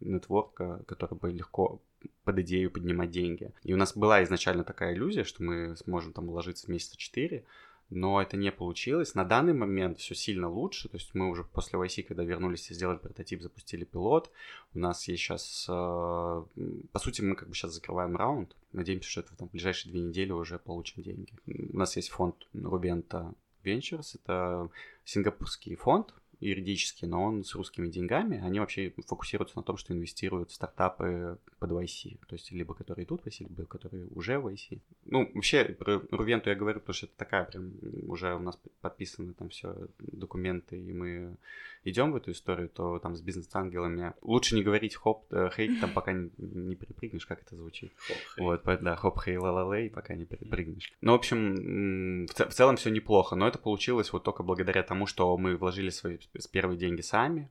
network 0.00 0.64
а, 0.64 0.82
который 0.86 1.16
бы 1.16 1.32
легко 1.32 1.80
под 2.24 2.38
идею 2.40 2.70
поднимать 2.70 3.10
деньги. 3.10 3.52
И 3.62 3.72
у 3.72 3.78
нас 3.78 3.96
была 3.96 4.22
изначально 4.24 4.64
такая 4.64 4.92
иллюзия, 4.92 5.24
что 5.24 5.42
мы 5.42 5.76
сможем 5.76 6.12
там 6.12 6.28
уложиться 6.28 6.66
в 6.66 6.68
месяца 6.68 6.98
4, 6.98 7.42
но 7.94 8.20
это 8.20 8.36
не 8.36 8.50
получилось. 8.50 9.14
На 9.14 9.24
данный 9.24 9.52
момент 9.52 9.98
все 9.98 10.14
сильно 10.14 10.48
лучше, 10.48 10.88
то 10.88 10.96
есть 10.96 11.14
мы 11.14 11.28
уже 11.28 11.44
после 11.44 11.78
YC, 11.78 12.02
когда 12.04 12.24
вернулись 12.24 12.70
и 12.70 12.74
сделали 12.74 12.98
прототип, 12.98 13.42
запустили 13.42 13.84
пилот, 13.84 14.30
у 14.74 14.78
нас 14.78 15.06
есть 15.08 15.22
сейчас, 15.22 15.66
по 15.66 16.98
сути, 16.98 17.20
мы 17.20 17.36
как 17.36 17.48
бы 17.48 17.54
сейчас 17.54 17.72
закрываем 17.72 18.16
раунд, 18.16 18.56
надеемся, 18.72 19.08
что 19.08 19.20
это 19.20 19.36
там, 19.36 19.48
в 19.48 19.52
ближайшие 19.52 19.92
две 19.92 20.00
недели 20.00 20.32
уже 20.32 20.58
получим 20.58 21.02
деньги. 21.02 21.32
У 21.46 21.76
нас 21.76 21.96
есть 21.96 22.10
фонд 22.10 22.48
Rubenta 22.54 23.34
Ventures, 23.64 24.14
это 24.14 24.68
сингапурский 25.04 25.76
фонд, 25.76 26.14
юридический, 26.40 27.06
но 27.06 27.22
он 27.22 27.44
с 27.44 27.54
русскими 27.54 27.88
деньгами, 27.88 28.42
они 28.42 28.58
вообще 28.60 28.92
фокусируются 29.06 29.56
на 29.58 29.62
том, 29.62 29.76
что 29.76 29.92
инвестируют 29.92 30.50
в 30.50 30.54
стартапы 30.54 31.38
под 31.62 31.70
YC, 31.70 32.18
то 32.26 32.34
есть 32.34 32.50
либо 32.50 32.74
которые 32.74 33.04
идут 33.04 33.22
в 33.22 33.26
YC, 33.26 33.46
либо 33.48 33.64
которые 33.66 34.06
уже 34.16 34.38
в 34.40 34.48
YC. 34.48 34.80
Ну, 35.06 35.30
вообще, 35.32 35.64
про 35.64 36.02
Рувенту 36.10 36.50
я 36.50 36.56
говорю, 36.56 36.80
потому 36.80 36.94
что 36.94 37.06
это 37.06 37.14
такая 37.16 37.44
прям, 37.44 37.70
уже 38.08 38.34
у 38.34 38.40
нас 38.40 38.58
подписаны 38.80 39.32
там 39.32 39.48
все 39.48 39.76
документы, 39.98 40.76
и 40.76 40.92
мы 40.92 41.36
идем 41.84 42.10
в 42.10 42.16
эту 42.16 42.32
историю, 42.32 42.68
то 42.68 42.98
там 42.98 43.14
с 43.14 43.20
бизнес-ангелами 43.20 44.12
лучше 44.22 44.56
не 44.56 44.64
говорить 44.64 44.96
хоп, 44.96 45.24
э, 45.30 45.50
хей, 45.54 45.78
там 45.80 45.92
пока 45.92 46.12
не, 46.12 46.30
не 46.38 46.74
перепрыгнешь, 46.74 47.26
как 47.26 47.42
это 47.42 47.54
звучит. 47.54 47.92
Хоп-хей. 47.96 48.44
Вот, 48.44 48.82
да, 48.82 48.96
хоп, 48.96 49.20
хей, 49.20 49.36
ла 49.36 49.52
ла 49.52 49.76
пока 49.94 50.14
не 50.16 50.24
перепрыгнешь. 50.24 50.92
Ну, 51.00 51.12
в 51.12 51.14
общем, 51.14 52.26
в, 52.26 52.34
ц- 52.34 52.48
в 52.48 52.54
целом 52.54 52.74
все 52.74 52.90
неплохо, 52.90 53.36
но 53.36 53.46
это 53.46 53.58
получилось 53.58 54.12
вот 54.12 54.24
только 54.24 54.42
благодаря 54.42 54.82
тому, 54.82 55.06
что 55.06 55.38
мы 55.38 55.56
вложили 55.56 55.90
свои 55.90 56.18
с 56.36 56.48
первые 56.48 56.76
деньги 56.76 57.02
сами, 57.02 57.48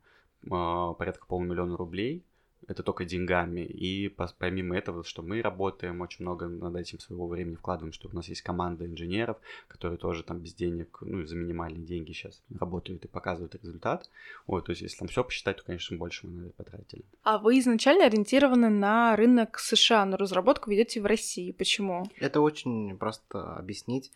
а, 0.50 0.94
порядка 0.94 1.26
полумиллиона 1.28 1.78
рублей, 1.78 2.24
это 2.72 2.84
только 2.84 3.06
деньгами. 3.06 3.62
И 3.62 4.10
помимо 4.40 4.78
этого, 4.78 5.04
что 5.04 5.22
мы 5.22 5.42
работаем, 5.42 6.02
очень 6.02 6.26
много 6.26 6.48
над 6.48 6.76
этим 6.76 7.00
своего 7.00 7.28
времени 7.28 7.56
вкладываем, 7.56 7.94
что 7.94 8.10
у 8.10 8.16
нас 8.16 8.28
есть 8.28 8.42
команда 8.42 8.86
инженеров, 8.86 9.38
которые 9.68 9.98
тоже 9.98 10.24
там 10.24 10.40
без 10.40 10.54
денег, 10.54 10.98
ну, 11.02 11.26
за 11.26 11.36
минимальные 11.36 11.84
деньги 11.84 12.14
сейчас 12.14 12.42
работают 12.60 13.06
и 13.06 13.08
показывают 13.08 13.56
результат. 13.56 14.10
Вот, 14.48 14.66
то 14.66 14.72
есть, 14.72 14.82
если 14.82 14.98
там 14.98 15.08
все 15.08 15.24
посчитать, 15.24 15.58
то, 15.58 15.64
конечно, 15.64 15.98
больше 15.98 16.28
мы 16.28 16.42
на 16.42 16.46
это 16.48 16.54
потратили. 16.56 17.04
А 17.24 17.38
вы 17.38 17.60
изначально 17.60 18.06
ориентированы 18.06 18.70
на 18.70 19.16
рынок 19.16 19.60
США, 19.60 20.06
но 20.06 20.18
разработку 20.18 20.70
ведете 20.70 21.02
в 21.02 21.06
России. 21.06 21.52
Почему? 21.52 22.06
Это 22.18 22.42
очень 22.42 22.98
просто 22.98 23.56
объяснить. 23.56 24.12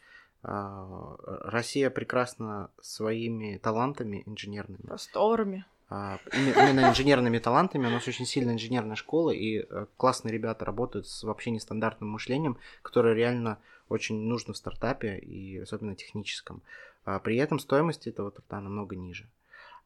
А, 0.48 1.16
Россия 1.46 1.90
прекрасна 1.90 2.70
своими 2.80 3.58
талантами 3.58 4.24
инженерными. 4.26 4.82
Просторами. 4.84 5.66
А, 5.90 6.20
име- 6.32 6.54
Именно 6.54 6.90
инженерными 6.90 7.38
талантами. 7.38 7.86
У 7.88 7.90
нас 7.92 8.08
очень 8.08 8.26
сильная 8.26 8.56
инженерная 8.56 8.96
школа, 8.96 9.32
и 9.32 9.60
э, 9.60 9.86
классные 9.98 10.34
ребята 10.34 10.66
работают 10.66 11.08
с 11.08 11.24
вообще 11.24 11.52
нестандартным 11.52 12.10
мышлением, 12.10 12.58
которое 12.82 13.14
реально 13.14 13.60
очень 13.88 14.20
нужно 14.20 14.54
в 14.54 14.58
стартапе, 14.58 15.18
и 15.20 15.60
особенно 15.60 15.96
техническом. 15.96 16.64
А 17.06 17.20
При 17.20 17.38
этом 17.38 17.60
стоимость 17.60 18.08
этого 18.08 18.32
труда 18.32 18.62
намного 18.62 18.96
ниже. 18.96 19.28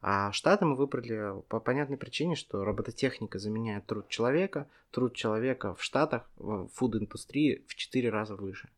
А 0.02 0.32
Штаты 0.32 0.64
мы 0.64 0.76
выбрали 0.76 1.42
по 1.48 1.60
понятной 1.60 1.98
причине, 1.98 2.34
что 2.34 2.64
робототехника 2.64 3.38
заменяет 3.38 3.84
труд 3.84 4.08
человека, 4.08 4.66
труд 4.90 5.14
человека 5.14 5.74
в 5.74 5.82
Штатах, 5.82 6.22
в 6.38 6.68
фуд-индустрии 6.68 7.62
в 7.66 7.74
4 7.74 8.08
раза 8.08 8.34
выше. 8.34 8.70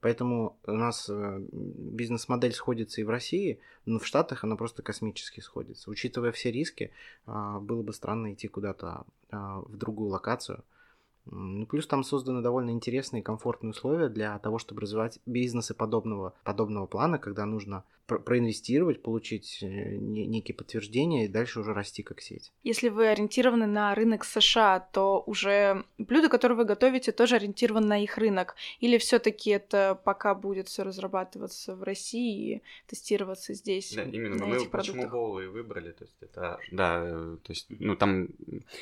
Поэтому 0.00 0.56
у 0.64 0.72
нас 0.72 1.08
э, 1.08 1.40
бизнес-модель 1.50 2.52
сходится 2.52 3.00
и 3.00 3.04
в 3.04 3.10
России, 3.10 3.58
но 3.84 3.98
в 3.98 4.06
Штатах 4.06 4.44
она 4.44 4.54
просто 4.54 4.82
космически 4.82 5.40
сходится. 5.40 5.90
Учитывая 5.90 6.30
все 6.30 6.52
риски, 6.52 6.92
а, 7.26 7.58
было 7.58 7.82
бы 7.82 7.92
странно 7.92 8.32
идти 8.32 8.46
куда-то 8.46 9.04
а, 9.30 9.60
в 9.60 9.76
другую 9.76 10.10
локацию– 10.10 10.64
ну, 11.30 11.66
плюс 11.66 11.86
там 11.86 12.04
созданы 12.04 12.42
довольно 12.42 12.70
интересные 12.70 13.20
и 13.20 13.24
комфортные 13.24 13.70
условия 13.70 14.08
для 14.08 14.38
того, 14.38 14.58
чтобы 14.58 14.80
развивать 14.80 15.18
бизнесы 15.26 15.74
подобного, 15.74 16.34
подобного 16.44 16.86
плана, 16.86 17.18
когда 17.18 17.46
нужно 17.46 17.84
про 18.08 18.18
проинвестировать, 18.18 19.02
получить 19.02 19.58
э, 19.62 19.66
некие 19.66 20.54
подтверждения 20.54 21.26
и 21.26 21.28
дальше 21.28 21.60
уже 21.60 21.74
расти 21.74 22.02
как 22.02 22.22
сеть. 22.22 22.52
Если 22.64 22.88
вы 22.88 23.08
ориентированы 23.08 23.66
на 23.66 23.94
рынок 23.94 24.24
США, 24.24 24.80
то 24.80 25.22
уже 25.26 25.84
блюда, 25.98 26.30
которые 26.30 26.56
вы 26.56 26.64
готовите, 26.64 27.12
тоже 27.12 27.36
ориентированы 27.36 27.86
на 27.86 28.02
их 28.02 28.16
рынок? 28.16 28.56
Или 28.80 28.96
все 28.96 29.18
таки 29.18 29.50
это 29.50 30.00
пока 30.04 30.34
будет 30.34 30.68
все 30.68 30.84
разрабатываться 30.84 31.76
в 31.76 31.82
России 31.82 32.56
и 32.56 32.62
тестироваться 32.86 33.52
здесь? 33.52 33.94
Да, 33.94 34.04
именно. 34.04 34.36
На 34.36 34.46
Мы 34.46 34.56
этих 34.56 34.70
почему 34.70 35.02
продуктах? 35.02 35.12
боулы 35.12 35.48
выбрали? 35.50 35.92
То 35.92 36.04
есть 36.04 36.16
это, 36.22 36.58
да, 36.72 37.02
э, 37.04 37.36
то 37.42 37.52
есть, 37.52 37.66
ну 37.68 37.94
там, 37.94 38.28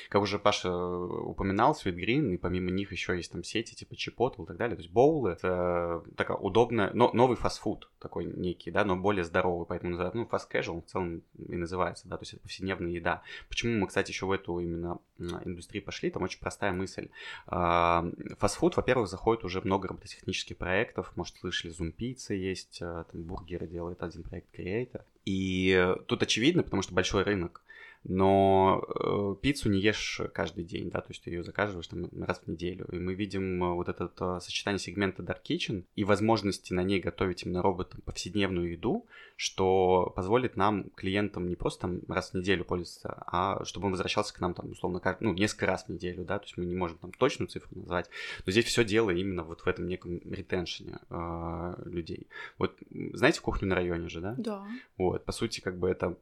как 0.09 0.23
уже 0.23 0.39
Паша 0.39 0.73
упоминал, 0.73 1.73
Sweet 1.73 1.97
Green, 1.97 2.36
и 2.37 2.39
помимо 2.39 2.71
них 2.71 2.93
еще 2.93 3.17
есть 3.17 3.33
там 3.33 3.43
сети 3.43 3.75
типа 3.75 3.95
Chipotle 3.95 4.45
и 4.45 4.47
так 4.47 4.57
далее. 4.57 4.77
То 4.77 4.83
есть 4.83 4.93
боулы 4.93 5.31
это 5.31 6.05
такая 6.17 6.37
удобная, 6.37 6.91
но 6.93 7.11
новый 7.13 7.37
фастфуд 7.37 7.91
такой 7.99 8.27
некий, 8.27 8.71
да, 8.71 8.85
но 8.85 8.97
более 8.97 9.25
здоровый, 9.25 9.67
поэтому 9.67 9.91
называют, 9.91 10.15
ну, 10.15 10.29
fast 10.31 10.51
casual 10.53 10.83
в 10.83 10.87
целом 10.87 11.23
и 11.39 11.57
называется, 11.57 12.07
да, 12.09 12.17
то 12.17 12.23
есть 12.23 12.35
это 12.35 12.43
повседневная 12.43 12.93
еда. 12.93 13.23
Почему 13.49 13.79
мы, 13.79 13.87
кстати, 13.89 14.11
еще 14.11 14.27
в 14.27 14.33
эту 14.33 14.61
именно 14.61 14.99
индустрию 15.19 15.83
пошли? 15.83 16.11
Там 16.11 16.23
очень 16.23 16.39
простая 16.39 16.73
мысль. 16.73 17.09
А, 17.47 18.07
Фастфуд, 18.39 18.77
во-первых, 18.77 19.09
заходит 19.09 19.45
уже 19.45 19.61
много 19.63 19.89
робототехнических 19.89 20.57
проектов, 20.57 21.13
может, 21.17 21.37
слышали, 21.37 21.75
Zoom 21.75 21.95
Pizza 21.97 22.35
есть, 22.35 22.79
а, 22.83 23.05
там 23.05 23.23
бургеры 23.23 23.67
делает 23.67 24.03
один 24.03 24.23
проект 24.23 24.55
Creator. 24.57 25.03
И 25.25 25.95
тут 26.07 26.23
очевидно, 26.23 26.63
потому 26.63 26.83
что 26.83 26.95
большой 26.95 27.25
рынок, 27.25 27.63
но 28.09 28.85
э, 28.89 29.35
пиццу 29.41 29.69
не 29.71 29.81
ешь 29.81 30.21
каждый 30.33 30.65
день, 30.65 30.91
да, 30.91 31.01
то 31.01 31.09
есть 31.11 31.23
ты 31.23 31.31
ее 31.31 31.43
заказываешь 31.43 31.89
там 31.89 32.09
раз 32.23 32.41
в 32.45 32.49
неделю. 32.49 32.87
И 32.93 32.99
мы 32.99 33.15
видим 33.15 33.63
э, 33.65 33.75
вот 33.75 33.89
это 33.89 34.11
э, 34.19 34.41
сочетание 34.41 34.79
сегмента 34.79 35.23
Dark 35.23 35.43
Kitchen 35.49 35.85
и 35.97 36.05
возможности 36.05 36.73
на 36.73 36.83
ней 36.83 37.01
готовить 37.01 37.45
именно 37.45 37.63
роботом 37.63 38.01
повседневную 38.03 38.73
еду, 38.73 39.07
что 39.37 40.13
позволит 40.15 40.57
нам, 40.57 40.91
клиентам, 40.91 41.49
не 41.49 41.57
просто 41.57 41.83
там 41.83 42.01
раз 42.09 42.31
в 42.31 42.35
неделю 42.35 42.65
пользоваться, 42.65 43.23
а 43.27 43.65
чтобы 43.65 43.87
он 43.87 43.93
возвращался 43.93 44.35
к 44.35 44.41
нам 44.41 44.55
там, 44.55 44.71
условно, 44.71 45.01
как, 45.01 45.21
ну, 45.21 45.35
несколько 45.35 45.67
раз 45.67 45.87
в 45.87 45.89
неделю, 45.89 46.25
да, 46.25 46.39
то 46.39 46.45
есть 46.45 46.57
мы 46.57 46.65
не 46.65 46.77
можем 46.77 46.99
там 46.99 47.13
точную 47.13 47.49
цифру 47.49 47.77
назвать, 47.77 48.09
но 48.45 48.53
здесь 48.53 48.67
все 48.67 48.85
дело 48.85 49.11
именно 49.11 49.43
вот 49.43 49.63
в 49.63 49.67
этом 49.67 49.89
неком 49.89 50.21
ретеншене 50.31 50.99
э, 51.11 51.75
людей. 51.85 52.29
Вот 52.59 52.77
знаете 53.15 53.41
кухню 53.41 53.69
на 53.69 53.75
районе 53.75 54.09
же, 54.09 54.21
да? 54.21 54.35
Да. 54.39 54.67
Вот, 54.97 55.25
по 55.25 55.33
сути, 55.33 55.61
как 55.61 55.77
бы 55.79 55.89
это 55.89 56.17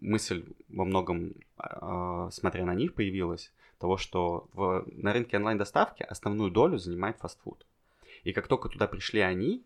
мысль 0.00 0.44
во 0.68 0.84
многом, 0.84 1.34
э, 1.58 2.28
смотря 2.32 2.64
на 2.64 2.74
них, 2.74 2.94
появилась, 2.94 3.52
того, 3.78 3.96
что 3.96 4.48
в, 4.52 4.86
на 4.92 5.12
рынке 5.12 5.36
онлайн-доставки 5.36 6.02
основную 6.02 6.50
долю 6.50 6.78
занимает 6.78 7.18
фастфуд. 7.18 7.66
И 8.24 8.32
как 8.32 8.48
только 8.48 8.68
туда 8.68 8.86
пришли 8.86 9.20
они, 9.20 9.64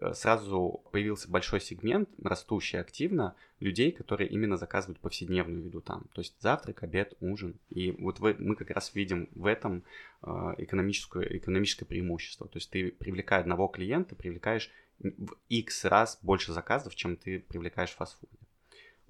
э, 0.00 0.14
сразу 0.14 0.82
появился 0.90 1.30
большой 1.30 1.60
сегмент, 1.60 2.08
растущий 2.22 2.80
активно, 2.80 3.34
людей, 3.60 3.92
которые 3.92 4.28
именно 4.28 4.56
заказывают 4.56 4.98
повседневную 4.98 5.64
еду 5.64 5.80
там. 5.80 6.04
То 6.12 6.20
есть 6.20 6.34
завтрак, 6.40 6.82
обед, 6.82 7.14
ужин. 7.20 7.54
И 7.70 7.92
вот 7.92 8.18
в- 8.18 8.36
мы 8.40 8.56
как 8.56 8.70
раз 8.70 8.94
видим 8.94 9.28
в 9.34 9.46
этом 9.46 9.84
э, 10.22 10.54
экономическое, 10.58 11.38
экономическое 11.38 11.84
преимущество. 11.84 12.48
То 12.48 12.56
есть 12.56 12.70
ты 12.70 12.90
привлекая 12.90 13.40
одного 13.40 13.68
клиента, 13.68 14.16
привлекаешь 14.16 14.70
в 14.98 15.36
X 15.48 15.84
раз 15.84 16.18
больше 16.22 16.52
заказов, 16.52 16.94
чем 16.94 17.16
ты 17.16 17.40
привлекаешь 17.40 17.90
в 17.90 17.96
фастфуде. 17.96 18.36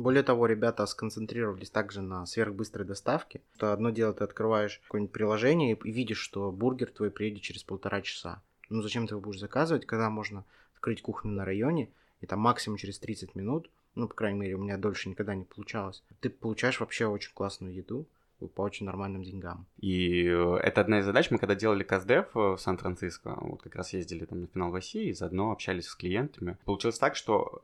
Более 0.02 0.24
того, 0.24 0.46
ребята 0.46 0.84
сконцентрировались 0.86 1.70
также 1.70 2.02
на 2.02 2.26
сверхбыстрой 2.26 2.84
доставке. 2.84 3.40
То 3.56 3.72
одно 3.72 3.90
дело, 3.90 4.12
ты 4.12 4.24
открываешь 4.24 4.80
какое-нибудь 4.86 5.12
приложение 5.12 5.78
и 5.80 5.92
видишь, 5.92 6.18
что 6.18 6.50
бургер 6.50 6.90
твой 6.90 7.12
приедет 7.12 7.42
через 7.42 7.62
полтора 7.62 8.02
часа. 8.02 8.42
Ну 8.68 8.82
зачем 8.82 9.06
ты 9.06 9.14
его 9.14 9.20
будешь 9.20 9.38
заказывать, 9.38 9.86
когда 9.86 10.10
можно 10.10 10.44
открыть 10.74 11.02
кухню 11.02 11.30
на 11.30 11.44
районе, 11.44 11.88
и 12.20 12.26
там 12.26 12.40
максимум 12.40 12.78
через 12.78 12.98
30 12.98 13.36
минут, 13.36 13.70
ну, 13.94 14.08
по 14.08 14.14
крайней 14.14 14.40
мере, 14.40 14.56
у 14.56 14.58
меня 14.58 14.76
дольше 14.76 15.08
никогда 15.08 15.36
не 15.36 15.44
получалось, 15.44 16.02
ты 16.18 16.30
получаешь 16.30 16.80
вообще 16.80 17.06
очень 17.06 17.32
классную 17.32 17.72
еду 17.72 18.08
по 18.56 18.62
очень 18.62 18.86
нормальным 18.86 19.22
деньгам. 19.22 19.66
И 19.78 20.24
э, 20.26 20.56
это 20.64 20.80
одна 20.80 20.98
из 20.98 21.04
задач. 21.04 21.30
Мы 21.30 21.38
когда 21.38 21.54
делали 21.54 21.84
КСДФ 21.84 22.34
в 22.34 22.56
Сан-Франциско, 22.56 23.38
вот 23.40 23.62
как 23.62 23.76
раз 23.76 23.92
ездили 23.92 24.24
там 24.24 24.40
на 24.40 24.46
финал 24.48 24.72
в 24.72 24.74
России, 24.74 25.10
и 25.10 25.12
заодно 25.12 25.52
общались 25.52 25.86
с 25.86 25.94
клиентами. 25.94 26.58
Получилось 26.64 26.98
так, 26.98 27.14
что 27.14 27.62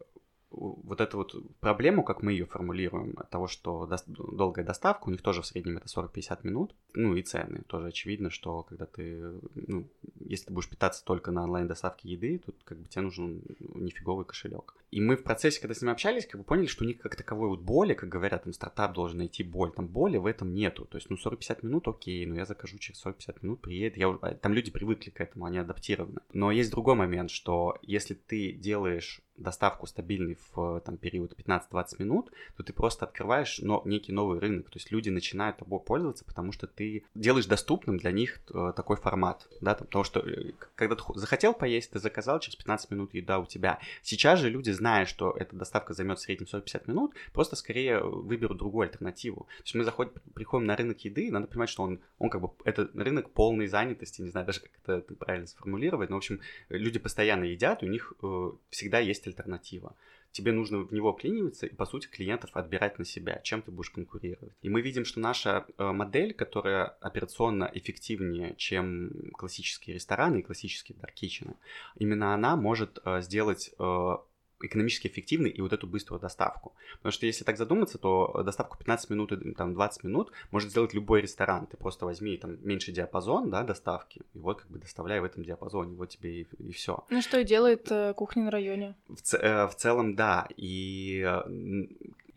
вот 0.50 1.00
эту 1.00 1.18
вот 1.18 1.34
проблему, 1.60 2.02
как 2.02 2.22
мы 2.22 2.32
ее 2.32 2.46
формулируем, 2.46 3.14
от 3.18 3.28
того, 3.30 3.48
что 3.48 3.86
дос- 3.90 4.04
долгая 4.06 4.64
доставка, 4.64 5.08
у 5.08 5.10
них 5.10 5.22
тоже 5.22 5.42
в 5.42 5.46
среднем 5.46 5.76
это 5.76 5.88
40-50 5.88 6.40
минут, 6.42 6.74
ну 6.94 7.14
и 7.14 7.22
цены. 7.22 7.62
Тоже 7.66 7.88
очевидно, 7.88 8.30
что 8.30 8.62
когда 8.62 8.86
ты, 8.86 9.40
ну, 9.54 9.86
если 10.20 10.46
ты 10.46 10.52
будешь 10.52 10.68
питаться 10.68 11.04
только 11.04 11.30
на 11.30 11.44
онлайн-доставке 11.44 12.08
еды, 12.08 12.40
тут 12.44 12.56
как 12.64 12.78
бы 12.78 12.88
тебе 12.88 13.02
нужен 13.02 13.42
нифиговый 13.74 14.24
кошелек. 14.24 14.74
И 14.90 15.00
мы 15.00 15.16
в 15.16 15.22
процессе, 15.22 15.60
когда 15.60 15.74
с 15.74 15.82
ними 15.82 15.92
общались, 15.92 16.26
как 16.26 16.40
бы 16.40 16.44
поняли, 16.44 16.66
что 16.66 16.84
у 16.84 16.86
них 16.86 16.98
как 16.98 17.14
таковой 17.16 17.48
вот 17.48 17.60
боли, 17.60 17.94
как 17.94 18.08
говорят, 18.08 18.44
там 18.44 18.52
стартап 18.52 18.94
должен 18.94 19.18
найти 19.18 19.42
боль, 19.42 19.70
там 19.72 19.86
боли 19.86 20.16
в 20.16 20.26
этом 20.26 20.54
нету. 20.54 20.86
То 20.86 20.96
есть, 20.96 21.10
ну, 21.10 21.16
40-50 21.16 21.58
минут, 21.62 21.88
окей, 21.88 22.24
но 22.26 22.36
я 22.36 22.44
закажу 22.46 22.78
через 22.78 23.04
40-50 23.04 23.36
минут, 23.42 23.60
приедет. 23.60 23.96
Я, 23.96 24.08
уже- 24.08 24.18
там 24.40 24.52
люди 24.54 24.70
привыкли 24.70 25.10
к 25.10 25.20
этому, 25.20 25.44
они 25.44 25.58
адаптированы. 25.58 26.20
Но 26.32 26.50
есть 26.50 26.70
другой 26.70 26.94
момент, 26.94 27.30
что 27.30 27.78
если 27.82 28.14
ты 28.14 28.52
делаешь 28.52 29.20
доставку 29.36 29.86
стабильной 29.86 30.36
в 30.52 30.80
там, 30.80 30.96
период 30.96 31.32
15-20 31.38 32.00
минут, 32.00 32.32
то 32.56 32.64
ты 32.64 32.72
просто 32.72 33.04
открываешь 33.04 33.60
но, 33.62 33.82
некий 33.84 34.10
новый 34.10 34.40
рынок. 34.40 34.68
То 34.70 34.78
есть 34.78 34.90
люди 34.90 35.10
начинают 35.10 35.58
тобой 35.58 35.78
пользоваться, 35.78 36.24
потому 36.24 36.50
что 36.50 36.66
ты 36.66 37.04
делаешь 37.14 37.46
доступным 37.46 37.98
для 37.98 38.10
них 38.10 38.40
э, 38.52 38.72
такой 38.74 38.96
формат. 38.96 39.48
Да? 39.60 39.74
там, 39.76 39.86
Потому 39.86 40.02
что 40.02 40.20
э, 40.20 40.52
когда 40.74 40.96
ты 40.96 41.02
хо- 41.02 41.14
захотел 41.14 41.54
поесть, 41.54 41.92
ты 41.92 42.00
заказал, 42.00 42.40
через 42.40 42.56
15 42.56 42.90
минут 42.90 43.14
еда 43.14 43.38
у 43.38 43.46
тебя. 43.46 43.78
Сейчас 44.02 44.40
же 44.40 44.50
люди, 44.50 44.70
зная, 44.78 45.04
что 45.04 45.30
эта 45.32 45.54
доставка 45.56 45.92
займет 45.92 46.18
в 46.18 46.22
среднем 46.22 46.46
40-50 46.50 46.82
минут, 46.86 47.14
просто 47.32 47.56
скорее 47.56 48.00
выберут 48.00 48.58
другую 48.58 48.86
альтернативу. 48.86 49.46
То 49.58 49.64
есть 49.64 49.74
мы 49.74 49.84
заходим, 49.84 50.12
приходим 50.34 50.66
на 50.66 50.76
рынок 50.76 50.98
еды, 51.04 51.30
надо 51.30 51.46
понимать, 51.46 51.68
что 51.68 51.82
он, 51.82 52.00
он 52.18 52.30
как 52.30 52.40
бы, 52.40 52.50
это 52.64 52.88
рынок 52.94 53.30
полной 53.30 53.66
занятости, 53.66 54.22
не 54.22 54.30
знаю 54.30 54.46
даже, 54.46 54.60
как 54.60 54.70
это 54.82 55.14
правильно 55.14 55.46
сформулировать, 55.46 56.10
но, 56.10 56.16
в 56.16 56.18
общем, 56.18 56.40
люди 56.68 56.98
постоянно 56.98 57.44
едят, 57.44 57.82
у 57.82 57.86
них 57.86 58.14
э, 58.22 58.50
всегда 58.70 58.98
есть 58.98 59.26
альтернатива. 59.26 59.94
Тебе 60.30 60.52
нужно 60.52 60.78
в 60.78 60.92
него 60.92 61.12
вклиниваться 61.12 61.66
и, 61.66 61.74
по 61.74 61.86
сути, 61.86 62.06
клиентов 62.06 62.50
отбирать 62.52 62.98
на 62.98 63.04
себя, 63.04 63.40
чем 63.42 63.62
ты 63.62 63.70
будешь 63.70 63.90
конкурировать. 63.90 64.52
И 64.62 64.68
мы 64.68 64.82
видим, 64.82 65.04
что 65.04 65.20
наша 65.20 65.64
э, 65.78 65.92
модель, 65.92 66.34
которая 66.34 66.84
операционно 66.84 67.70
эффективнее, 67.72 68.54
чем 68.56 69.10
классические 69.32 69.94
рестораны 69.94 70.38
и 70.38 70.42
классические 70.42 70.98
даркичены, 70.98 71.56
именно 71.96 72.34
она 72.34 72.56
может 72.56 72.98
э, 73.04 73.22
сделать 73.22 73.70
э, 73.78 74.16
экономически 74.60 75.08
эффективной 75.08 75.50
и 75.50 75.60
вот 75.60 75.72
эту 75.72 75.86
быструю 75.86 76.20
доставку. 76.20 76.72
Потому 76.98 77.12
что 77.12 77.26
если 77.26 77.44
так 77.44 77.56
задуматься, 77.56 77.98
то 77.98 78.42
доставку 78.44 78.76
15 78.78 79.10
минут 79.10 79.32
и 79.32 79.52
там 79.52 79.74
20 79.74 80.04
минут 80.04 80.32
может 80.50 80.70
сделать 80.70 80.94
любой 80.94 81.22
ресторан. 81.22 81.66
Ты 81.66 81.76
просто 81.76 82.04
возьми 82.04 82.36
там 82.36 82.58
меньший 82.62 82.94
диапазон, 82.94 83.50
да, 83.50 83.62
доставки, 83.62 84.22
и 84.34 84.38
вот 84.38 84.62
как 84.62 84.70
бы 84.70 84.78
доставляй 84.78 85.20
в 85.20 85.24
этом 85.24 85.44
диапазоне, 85.44 85.96
вот 85.96 86.08
тебе 86.10 86.42
и, 86.42 86.72
все. 86.72 87.04
Ну 87.10 87.20
что 87.22 87.40
и 87.40 87.44
делает 87.44 87.90
э, 87.90 88.14
кухня 88.14 88.44
на 88.44 88.50
районе. 88.50 88.94
В, 89.08 89.34
э, 89.34 89.66
в 89.66 89.74
целом, 89.74 90.14
да, 90.14 90.48
и 90.56 91.22
э, 91.26 91.42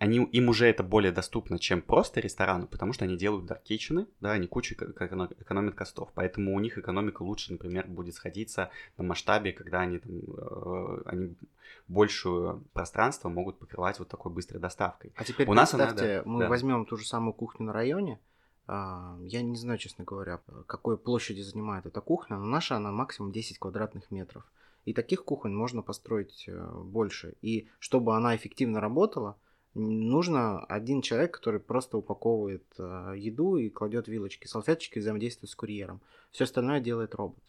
они, 0.02 0.18
им 0.18 0.50
уже 0.50 0.66
это 0.66 0.82
более 0.84 1.12
доступно, 1.12 1.60
чем 1.60 1.82
просто 1.82 2.20
ресторану, 2.22 2.66
потому 2.66 2.92
что 2.92 3.06
они 3.06 3.18
делают 3.18 3.46
даркичены, 3.46 4.08
да, 4.20 4.32
они 4.32 4.48
кучу 4.48 4.74
эко- 4.74 4.92
эко- 4.92 5.30
экономят 5.40 5.76
костов, 5.76 6.10
поэтому 6.16 6.56
у 6.56 6.60
них 6.60 6.80
экономика 6.80 7.22
лучше, 7.22 7.52
например, 7.52 7.86
будет 7.88 8.16
сходиться 8.16 8.72
на 8.98 9.04
масштабе, 9.04 9.52
когда 9.54 9.82
они 9.82 10.00
там, 10.00 10.12
э, 10.14 11.02
они 11.06 11.36
большую 11.88 12.64
пространство 12.74 13.30
могут 13.30 13.60
покрывать 13.60 14.00
вот 14.00 14.08
такой 14.08 14.32
быстрой 14.32 14.60
доставкой. 14.60 15.14
А 15.16 15.24
теперь 15.24 15.48
У 15.48 15.54
нас 15.54 15.74
она, 15.76 15.94
да, 15.94 16.24
мы 16.26 16.40
да. 16.40 16.50
возьмем 16.50 16.86
ту 16.86 16.98
же 16.98 17.06
самую 17.06 17.34
кухню 17.34 17.68
на 17.68 17.74
районе. 17.74 18.20
а, 18.68 19.18
Я 19.28 19.42
не 19.44 19.56
знаю, 19.56 19.78
честно 19.78 20.04
говоря, 20.04 20.40
какой 20.66 20.98
площади 20.98 21.42
занимает 21.42 21.86
эта 21.86 22.02
кухня, 22.02 22.38
но 22.38 22.46
наша 22.46 22.76
она 22.78 22.92
максимум 22.92 23.32
10 23.32 23.60
квадратных 23.60 24.10
метров. 24.12 24.44
И 24.86 24.94
таких 24.94 25.24
кухонь 25.26 25.54
можно 25.54 25.84
построить 25.84 26.46
э, 26.48 26.72
больше. 26.84 27.36
И 27.44 27.68
чтобы 27.80 28.16
она 28.16 28.36
эффективно 28.36 28.80
работала, 28.82 29.36
нужно 29.74 30.64
один 30.66 31.02
человек, 31.02 31.32
который 31.32 31.60
просто 31.60 31.98
упаковывает 31.98 32.64
э, 32.78 33.14
еду 33.18 33.58
и 33.58 33.70
кладет 33.70 34.08
вилочки, 34.08 34.48
салфеточки 34.48 34.98
и 34.98 35.02
взаимодействует 35.02 35.50
с 35.50 35.56
курьером. 35.56 36.02
Все 36.32 36.44
остальное 36.44 36.80
делает 36.80 37.16
робот. 37.16 37.44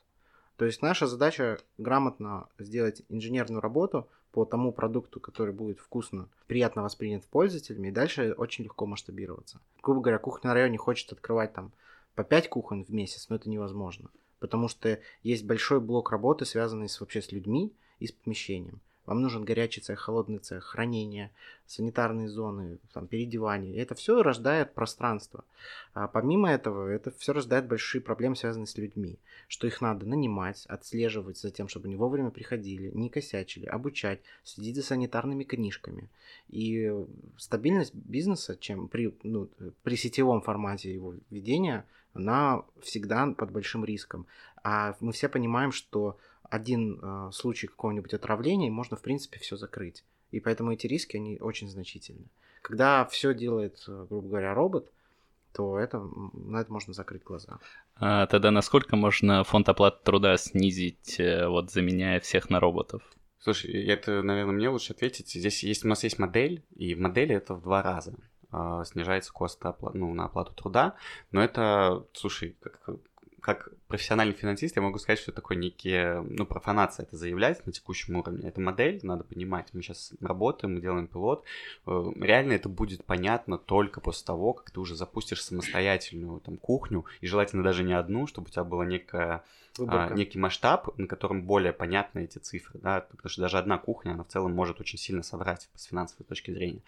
То 0.56 0.66
есть 0.66 0.82
наша 0.82 1.06
задача 1.06 1.58
грамотно 1.78 2.48
сделать 2.58 3.02
инженерную 3.08 3.60
работу 3.60 4.08
по 4.30 4.44
тому 4.44 4.72
продукту, 4.72 5.20
который 5.20 5.52
будет 5.52 5.80
вкусно, 5.80 6.28
приятно 6.46 6.82
воспринят 6.82 7.24
пользователями, 7.24 7.88
и 7.88 7.92
дальше 7.92 8.34
очень 8.36 8.64
легко 8.64 8.86
масштабироваться. 8.86 9.60
Грубо 9.82 10.00
говоря, 10.00 10.18
кухня 10.18 10.48
на 10.48 10.54
районе 10.54 10.78
хочет 10.78 11.12
открывать 11.12 11.52
там 11.52 11.72
по 12.14 12.24
5 12.24 12.48
кухонь 12.48 12.84
в 12.84 12.90
месяц, 12.90 13.28
но 13.28 13.36
это 13.36 13.50
невозможно, 13.50 14.10
потому 14.38 14.68
что 14.68 15.00
есть 15.22 15.44
большой 15.44 15.80
блок 15.80 16.10
работы, 16.10 16.44
связанный 16.44 16.88
с, 16.88 17.00
вообще 17.00 17.20
с 17.20 17.32
людьми 17.32 17.72
и 17.98 18.06
с 18.06 18.12
помещением. 18.12 18.80
Вам 19.06 19.20
нужен 19.20 19.44
горячий 19.44 19.80
цех, 19.80 19.98
холодный 19.98 20.38
цех, 20.38 20.64
хранение, 20.64 21.32
санитарные 21.66 22.28
зоны, 22.28 22.78
там, 22.92 23.08
переодевание. 23.08 23.74
И 23.74 23.78
это 23.78 23.94
все 23.94 24.22
рождает 24.22 24.74
пространство. 24.74 25.44
А 25.92 26.06
помимо 26.06 26.50
этого, 26.50 26.88
это 26.88 27.10
все 27.18 27.32
рождает 27.32 27.66
большие 27.66 28.00
проблемы, 28.00 28.36
связанные 28.36 28.66
с 28.66 28.78
людьми. 28.78 29.18
Что 29.48 29.66
их 29.66 29.80
надо 29.80 30.06
нанимать, 30.06 30.64
отслеживать 30.66 31.38
за 31.38 31.50
тем, 31.50 31.66
чтобы 31.66 31.86
они 31.86 31.96
вовремя 31.96 32.30
приходили, 32.30 32.90
не 32.94 33.08
косячили, 33.10 33.66
обучать, 33.66 34.20
следить 34.44 34.76
за 34.76 34.82
санитарными 34.82 35.42
книжками. 35.42 36.08
И 36.48 36.92
стабильность 37.38 37.94
бизнеса, 37.94 38.56
чем 38.56 38.86
при, 38.86 39.12
ну, 39.24 39.48
при 39.82 39.96
сетевом 39.96 40.42
формате 40.42 40.94
его 40.94 41.14
ведения, 41.30 41.86
она 42.14 42.62
всегда 42.80 43.26
под 43.26 43.50
большим 43.50 43.84
риском. 43.84 44.26
А 44.62 44.94
мы 45.00 45.12
все 45.12 45.28
понимаем, 45.28 45.72
что 45.72 46.18
один 46.52 47.00
э, 47.00 47.30
случай 47.32 47.66
какого-нибудь 47.66 48.12
отравления, 48.12 48.70
можно, 48.70 48.94
в 48.96 49.00
принципе, 49.00 49.38
все 49.38 49.56
закрыть. 49.56 50.04
И 50.32 50.38
поэтому 50.38 50.70
эти 50.72 50.86
риски, 50.86 51.16
они 51.16 51.38
очень 51.40 51.70
значительны. 51.70 52.26
Когда 52.60 53.06
все 53.06 53.32
делает, 53.32 53.82
э, 53.88 54.06
грубо 54.10 54.28
говоря, 54.28 54.52
робот, 54.52 54.92
то 55.54 55.78
это, 55.78 56.06
на 56.34 56.58
это 56.58 56.70
можно 56.70 56.92
закрыть 56.92 57.24
глаза. 57.24 57.58
А 57.96 58.26
тогда 58.26 58.50
насколько 58.50 58.96
можно 58.96 59.44
фонд 59.44 59.70
оплаты 59.70 60.04
труда 60.04 60.36
снизить, 60.36 61.18
э, 61.18 61.48
вот 61.48 61.70
заменяя 61.70 62.20
всех 62.20 62.50
на 62.50 62.60
роботов? 62.60 63.02
Слушай, 63.38 63.86
это, 63.86 64.22
наверное, 64.22 64.52
мне 64.52 64.68
лучше 64.68 64.92
ответить. 64.92 65.30
Здесь 65.30 65.64
есть, 65.64 65.86
у 65.86 65.88
нас 65.88 66.04
есть 66.04 66.18
модель, 66.18 66.62
и 66.76 66.94
в 66.94 67.00
модели 67.00 67.34
это 67.34 67.54
в 67.54 67.62
два 67.62 67.82
раза 67.82 68.14
э, 68.52 68.82
снижается 68.84 69.32
кост 69.32 69.62
опла- 69.62 69.92
ну, 69.94 70.12
на 70.12 70.26
оплату 70.26 70.52
труда. 70.52 70.96
Но 71.30 71.42
это, 71.42 72.04
слушай, 72.12 72.56
как, 72.60 72.78
как 73.40 73.72
профессиональный 73.92 74.32
финансист 74.32 74.74
я 74.76 74.80
могу 74.80 74.98
сказать, 74.98 75.18
что 75.18 75.32
такое 75.32 75.58
некие, 75.58 76.22
ну, 76.22 76.46
профанация 76.46 77.04
это 77.04 77.18
заявлять 77.18 77.66
на 77.66 77.72
текущем 77.72 78.16
уровне. 78.16 78.48
Это 78.48 78.58
модель, 78.58 79.00
надо 79.02 79.22
понимать. 79.22 79.68
Мы 79.74 79.82
сейчас 79.82 80.14
работаем, 80.22 80.74
мы 80.74 80.80
делаем 80.80 81.06
пилот. 81.06 81.44
Э, 81.86 82.04
реально 82.16 82.54
это 82.54 82.70
будет 82.70 83.04
понятно 83.04 83.58
только 83.58 84.00
после 84.00 84.24
того, 84.24 84.54
как 84.54 84.70
ты 84.70 84.80
уже 84.80 84.96
запустишь 84.96 85.44
самостоятельную 85.44 86.40
там 86.40 86.56
кухню, 86.56 87.04
и 87.20 87.26
желательно 87.26 87.62
даже 87.62 87.82
не 87.82 87.92
одну, 87.92 88.26
чтобы 88.26 88.48
у 88.48 88.50
тебя 88.50 88.64
была 88.64 88.86
некая 88.86 89.44
а, 89.78 90.12
некий 90.12 90.38
масштаб, 90.38 90.96
на 90.98 91.06
котором 91.06 91.44
более 91.44 91.72
понятны 91.72 92.24
эти 92.24 92.38
цифры, 92.38 92.78
да, 92.80 93.00
потому 93.00 93.28
что 93.30 93.40
даже 93.40 93.58
одна 93.58 93.78
кухня, 93.78 94.12
она 94.12 94.24
в 94.24 94.28
целом 94.28 94.52
может 94.52 94.80
очень 94.80 94.98
сильно 94.98 95.22
соврать 95.22 95.68
с 95.74 95.84
финансовой 95.84 96.26
точки 96.26 96.50
зрения. 96.50 96.82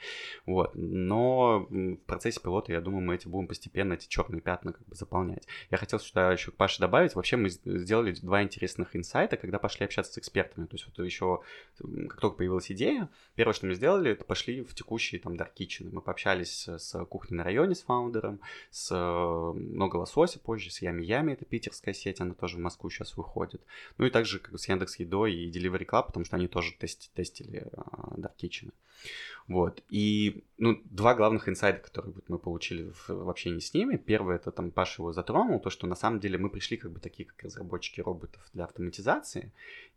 Вот. 0.44 0.72
Но 0.74 1.66
в 1.70 1.96
процессе 2.06 2.40
пилота, 2.40 2.72
я 2.72 2.80
думаю, 2.80 3.02
мы 3.02 3.14
эти 3.14 3.26
будем 3.26 3.46
постепенно 3.46 3.94
эти 3.94 4.06
черные 4.08 4.42
пятна 4.42 4.72
как 4.72 4.86
бы 4.86 4.94
заполнять. 4.94 5.46
Я 5.70 5.78
хотел 5.78 5.98
сюда 5.98 6.32
еще 6.32 6.50
к 6.50 6.56
Паше 6.56 6.80
добавить, 6.80 6.93
вообще 7.14 7.36
мы 7.36 7.50
сделали 7.50 8.12
два 8.12 8.42
интересных 8.42 8.94
инсайта, 8.96 9.36
когда 9.36 9.58
пошли 9.58 9.84
общаться 9.84 10.12
с 10.12 10.18
экспертами. 10.18 10.66
То 10.66 10.76
есть 10.76 10.86
вот 10.86 11.04
еще, 11.04 11.40
как 11.78 12.20
только 12.20 12.36
появилась 12.38 12.70
идея, 12.70 13.08
первое, 13.34 13.54
что 13.54 13.66
мы 13.66 13.74
сделали, 13.74 14.12
это 14.12 14.24
пошли 14.24 14.62
в 14.62 14.74
текущие 14.74 15.20
там 15.20 15.34
Dark 15.34 15.54
Kitchen. 15.58 15.90
Мы 15.92 16.00
пообщались 16.00 16.68
с 16.68 17.04
кухней 17.06 17.36
на 17.38 17.44
районе, 17.44 17.74
с 17.74 17.82
фаундером, 17.82 18.40
с 18.70 18.94
много 18.94 19.96
лосося 19.96 20.38
позже, 20.38 20.70
с 20.70 20.82
Ями 20.82 21.04
Ями, 21.04 21.32
это 21.32 21.44
питерская 21.44 21.94
сеть, 21.94 22.20
она 22.20 22.34
тоже 22.34 22.56
в 22.56 22.60
Москву 22.60 22.90
сейчас 22.90 23.16
выходит. 23.16 23.62
Ну 23.98 24.06
и 24.06 24.10
также 24.10 24.38
как 24.38 24.58
с 24.58 24.68
Яндекс 24.68 24.96
Едой 25.00 25.34
и 25.34 25.50
Delivery 25.50 25.86
Club, 25.86 26.06
потому 26.06 26.24
что 26.24 26.36
они 26.36 26.48
тоже 26.48 26.72
тест, 26.78 27.12
тестили 27.14 27.68
uh, 27.72 28.16
Dark 28.16 28.36
Kitchen. 28.40 28.72
Вот. 29.46 29.82
И, 29.90 30.42
ну, 30.56 30.80
два 30.86 31.14
главных 31.14 31.48
инсайда, 31.48 31.78
которые 31.78 32.14
вот 32.14 32.28
мы 32.28 32.38
получили 32.38 32.90
в, 32.90 33.08
в 33.10 33.28
общении 33.28 33.58
с 33.58 33.74
ними. 33.74 33.96
Первое, 33.96 34.36
это 34.36 34.50
там 34.50 34.70
Паша 34.70 35.02
его 35.02 35.12
затронул, 35.12 35.60
то, 35.60 35.68
что 35.68 35.86
на 35.86 35.94
самом 35.94 36.18
деле 36.20 36.38
мы 36.38 36.48
пришли 36.48 36.78
как 36.78 36.92
бы 36.92 37.00
такие, 37.00 37.26
как 37.26 37.42
разработчики 37.42 38.00
роботов 38.00 38.42
для 38.54 38.64
автоматизации, 38.64 39.52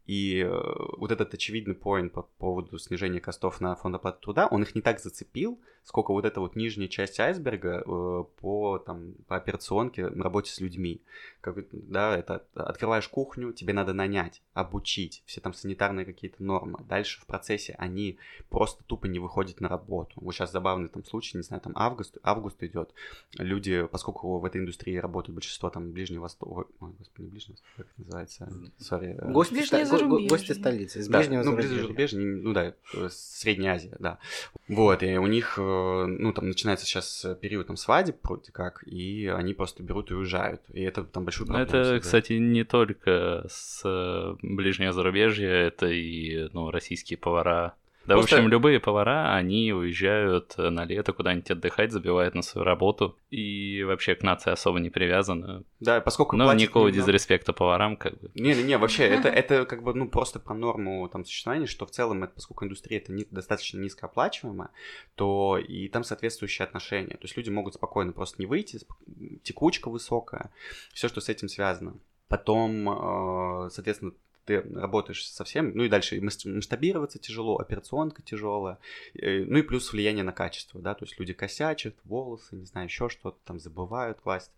и 0.06 0.40
э, 0.40 0.50
вот 0.98 1.12
этот 1.12 1.34
очевидный 1.34 1.76
поинт 1.76 2.12
по 2.12 2.24
поводу 2.24 2.78
снижения 2.78 3.22
костов 3.22 3.62
на 3.62 3.76
фонд 3.76 3.96
оплаты 3.96 4.22
труда, 4.22 4.48
он 4.48 4.64
их 4.64 4.76
не 4.76 4.82
так 4.82 5.00
зацепил, 5.00 5.60
сколько 5.88 6.12
вот 6.12 6.26
эта 6.26 6.42
вот 6.42 6.58
нижняя 6.58 6.90
часть 6.90 7.18
айсберга 7.18 7.82
э, 7.86 8.24
по, 8.42 8.78
там, 8.78 9.14
по 9.28 9.38
операционке 9.38 10.10
на 10.10 10.22
работе 10.22 10.52
с 10.52 10.60
людьми. 10.60 11.02
Как, 11.40 11.56
да, 11.72 12.18
это 12.18 12.44
открываешь 12.56 13.08
кухню, 13.08 13.54
тебе 13.54 13.72
надо 13.72 13.94
нанять, 13.94 14.42
обучить, 14.54 15.24
все 15.26 15.40
там 15.40 15.54
санитарные 15.54 16.06
какие-то 16.06 16.44
нормы. 16.44 16.80
Дальше 16.90 17.22
в 17.22 17.26
процессе 17.26 17.74
они 17.78 18.18
просто 18.50 18.84
тупо 18.84 19.06
не 19.06 19.20
выходят 19.20 19.62
на 19.62 19.70
работу. 19.70 20.12
Вот 20.18 20.36
сейчас 20.36 20.52
забавный 20.52 20.90
там 20.90 21.06
случай, 21.06 21.38
не 21.38 21.44
знаю, 21.44 21.62
там 21.62 21.72
август, 21.74 22.18
август 22.22 22.62
идет. 22.64 22.94
Люди, 23.38 23.88
поскольку 23.90 24.40
в 24.40 24.44
этой 24.44 24.60
индустрии 24.60 24.98
работают 24.98 25.36
большинство 25.36 25.70
там 25.70 25.94
Ближнего 25.94 26.24
Востока, 26.24 26.68
ой, 26.82 26.92
господи, 27.00 27.22
не 27.22 27.32
Ближнего 27.32 27.54
Востока, 27.54 27.72
как 27.78 27.88
это 27.88 28.02
называется? 28.02 28.54
Сори. 28.78 29.18
Э, 29.18 29.32
Гости, 29.32 30.06
го- 30.06 30.28
гости 30.28 30.52
столицы, 30.52 31.00
из 31.00 31.08
да, 31.08 31.20
ближнего 31.20 31.44
ну, 31.44 31.62
зарубежья. 31.62 32.20
ну 32.20 32.52
да, 32.52 32.74
э, 32.94 33.10
Средняя 33.10 33.76
Азия, 33.76 33.96
да. 34.00 34.20
Вот, 34.68 35.02
и 35.02 35.18
у 35.18 35.28
них, 35.28 35.58
э, 35.58 35.77
ну, 36.08 36.34
там 36.34 36.48
начинается 36.48 36.86
сейчас 36.86 37.26
период 37.42 37.68
там 37.68 37.78
свадеб, 37.78 38.18
вроде 38.24 38.52
как, 38.52 38.84
и 38.88 39.28
они 39.28 39.54
просто 39.54 39.84
берут 39.84 40.12
и 40.12 40.14
уезжают. 40.14 40.62
И 40.74 40.82
это 40.82 41.04
там 41.04 41.24
большой 41.24 41.46
проблема. 41.48 41.68
Это, 41.68 41.78
создает. 41.84 42.04
кстати, 42.04 42.34
не 42.34 42.64
только 42.64 43.46
с 43.50 43.82
э, 43.84 44.36
ближнего 44.42 44.94
зарубежья, 44.94 45.50
это 45.50 45.88
и, 45.88 46.50
ну, 46.54 46.72
российские 46.72 47.18
повара 47.18 47.76
да, 48.08 48.14
Просто... 48.14 48.36
в 48.36 48.40
общем, 48.40 48.50
любые 48.50 48.80
повара, 48.80 49.36
они 49.36 49.74
уезжают 49.74 50.58
на 50.58 50.86
лето 50.86 51.12
куда-нибудь 51.12 51.52
отдыхать, 51.52 51.92
забивают 51.92 52.36
на 52.36 52.42
свою 52.42 52.64
работу, 52.64 53.20
и 53.30 53.84
вообще 53.84 54.16
к 54.16 54.24
нации 54.24 54.50
особо 54.50 54.80
не 54.80 54.90
привязаны. 54.90 55.66
Да, 55.82 56.00
поскольку 56.00 56.38
Но 56.38 56.54
никакого 56.54 56.88
немного... 56.88 57.06
дизреспекта 57.06 57.52
поварам, 57.52 57.98
как 57.98 58.18
бы. 58.22 58.32
Не-не-не, 58.34 58.78
вообще, 58.78 59.04
это, 59.08 59.28
это 59.28 59.66
как 59.66 59.84
бы, 59.84 59.94
ну, 59.94 60.08
просто 60.08 60.40
про 60.40 60.56
норму 60.56 61.10
там 61.10 61.26
существования, 61.26 61.66
что 61.66 61.86
в 61.86 61.92
целом, 61.92 62.24
это, 62.24 62.34
поскольку 62.34 62.64
индустрия 62.64 63.00
это 63.00 63.12
не, 63.12 63.26
достаточно 63.30 63.78
низкооплачиваемая, 63.80 64.70
то 65.16 65.58
и 65.58 65.90
там 65.90 66.06
соответствующие 66.06 66.64
отношения. 66.64 67.18
То 67.18 67.24
есть 67.24 67.36
люди 67.36 67.50
могут 67.50 67.74
спокойно 67.74 68.14
просто 68.14 68.38
не 68.40 68.46
выйти, 68.46 68.80
текучка 69.44 69.90
высокая, 69.90 70.52
все, 70.94 71.10
что 71.10 71.20
с 71.20 71.28
этим 71.28 71.50
связано. 71.50 72.00
Потом, 72.30 72.90
э, 72.90 73.70
соответственно, 73.70 74.14
ты 74.48 74.62
работаешь 74.62 75.30
совсем, 75.30 75.74
ну 75.76 75.84
и 75.84 75.90
дальше 75.90 76.20
масштабироваться 76.22 77.20
тяжело, 77.20 77.58
операционка 77.58 78.24
тяжелая, 78.24 78.80
э, 79.14 79.44
ну 79.44 79.58
и 79.60 79.62
плюс 79.62 79.92
влияние 79.92 80.24
на 80.24 80.32
качество, 80.32 80.82
да, 80.82 80.96
то 80.96 81.06
есть 81.06 81.20
люди 81.20 81.34
косячат, 81.34 81.96
волосы, 82.06 82.56
не 82.56 82.66
знаю, 82.66 82.88
еще 82.88 83.10
что-то 83.10 83.38
там 83.44 83.60
забывают 83.60 84.20
класть, 84.22 84.52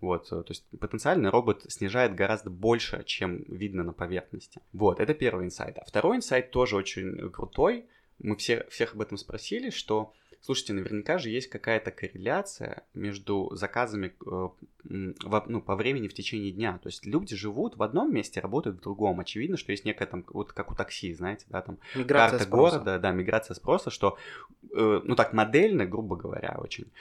вот, 0.00 0.32
э, 0.32 0.42
то 0.42 0.46
есть 0.48 0.64
потенциально 0.80 1.30
робот 1.30 1.66
снижает 1.68 2.14
гораздо 2.14 2.50
больше, 2.50 3.04
чем 3.04 3.44
видно 3.48 3.84
на 3.84 3.92
поверхности. 3.92 4.60
Вот, 4.72 4.98
это 4.98 5.14
первый 5.14 5.44
инсайт. 5.44 5.78
А 5.78 5.84
второй 5.84 6.16
инсайт 6.16 6.50
тоже 6.50 6.76
очень 6.76 7.30
крутой, 7.30 7.86
мы 8.18 8.36
все, 8.36 8.66
всех 8.70 8.94
об 8.94 9.02
этом 9.02 9.18
спросили, 9.18 9.70
что 9.70 10.14
Слушайте, 10.44 10.74
наверняка 10.74 11.16
же 11.16 11.30
есть 11.30 11.48
какая-то 11.48 11.90
корреляция 11.90 12.82
между 12.92 13.48
заказами 13.54 14.12
э, 14.26 14.48
ну, 14.84 15.62
по 15.62 15.74
времени 15.74 16.06
в 16.06 16.12
течение 16.12 16.52
дня. 16.52 16.78
То 16.82 16.90
есть 16.90 17.06
люди 17.06 17.34
живут 17.34 17.78
в 17.78 17.82
одном 17.82 18.12
месте, 18.12 18.40
работают 18.40 18.76
в 18.76 18.82
другом. 18.82 19.20
Очевидно, 19.20 19.56
что 19.56 19.72
есть 19.72 19.86
некая 19.86 20.04
там, 20.04 20.22
вот 20.28 20.52
как 20.52 20.70
у 20.70 20.74
такси, 20.74 21.14
знаете, 21.14 21.46
да, 21.48 21.62
там 21.62 21.78
миграция 21.94 22.32
карта 22.32 22.44
спроса. 22.44 22.78
города, 22.78 22.98
да, 22.98 23.12
миграция 23.12 23.54
спроса, 23.54 23.88
что, 23.88 24.18
э, 24.70 25.00
ну 25.02 25.14
так 25.16 25.32
модельно, 25.32 25.86
грубо 25.86 26.14
говоря, 26.14 26.58
очень, 26.58 26.92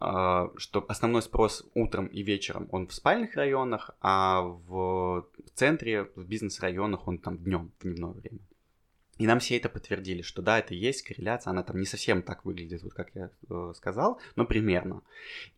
э, 0.00 0.48
что 0.56 0.84
основной 0.86 1.22
спрос 1.22 1.68
утром 1.74 2.06
и 2.06 2.22
вечером 2.22 2.68
он 2.70 2.86
в 2.86 2.94
спальных 2.94 3.34
районах, 3.34 3.90
а 4.00 4.42
в 4.42 5.26
центре, 5.54 6.04
в 6.14 6.24
бизнес-районах 6.24 7.08
он 7.08 7.18
там 7.18 7.38
днем, 7.38 7.72
в 7.80 7.82
дневное 7.82 8.12
время. 8.12 8.38
И 9.22 9.26
нам 9.28 9.38
все 9.38 9.56
это 9.56 9.68
подтвердили, 9.68 10.20
что 10.22 10.42
да, 10.42 10.58
это 10.58 10.74
есть 10.74 11.02
корреляция, 11.02 11.52
она 11.52 11.62
там 11.62 11.78
не 11.78 11.86
совсем 11.86 12.22
так 12.22 12.44
выглядит, 12.44 12.82
вот 12.82 12.92
как 12.92 13.14
я 13.14 13.30
э, 13.48 13.72
сказал, 13.76 14.18
но 14.34 14.44
примерно. 14.44 15.02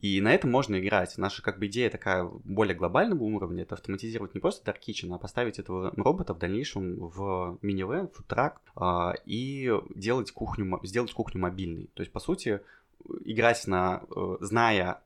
И 0.03 0.20
на 0.20 0.35
этом 0.35 0.50
можно 0.50 0.79
играть. 0.79 1.16
Наша 1.16 1.40
как 1.40 1.59
бы 1.59 1.66
идея 1.68 1.88
такая 1.88 2.24
более 2.24 2.77
глобального 2.77 3.22
уровня, 3.22 3.62
это 3.62 3.74
автоматизировать 3.74 4.35
не 4.35 4.40
просто 4.42 4.70
Dark 4.70 4.81
Kitchen, 4.87 5.14
а 5.14 5.18
поставить 5.18 5.59
этого 5.59 5.94
робота 5.96 6.35
в 6.35 6.38
дальнейшем 6.38 7.09
в 7.09 7.59
минивэн, 7.62 8.09
в 8.09 8.22
трак 8.24 8.61
э, 8.77 9.12
и 9.24 9.72
делать 9.94 10.31
кухню, 10.31 10.79
сделать 10.83 11.14
кухню 11.14 11.40
мобильной. 11.40 11.88
То 11.94 12.03
есть, 12.03 12.12
по 12.12 12.20
сути, 12.20 12.61
играть 13.24 13.66
на, 13.66 14.03
э, 14.14 14.37
зная 14.42 15.00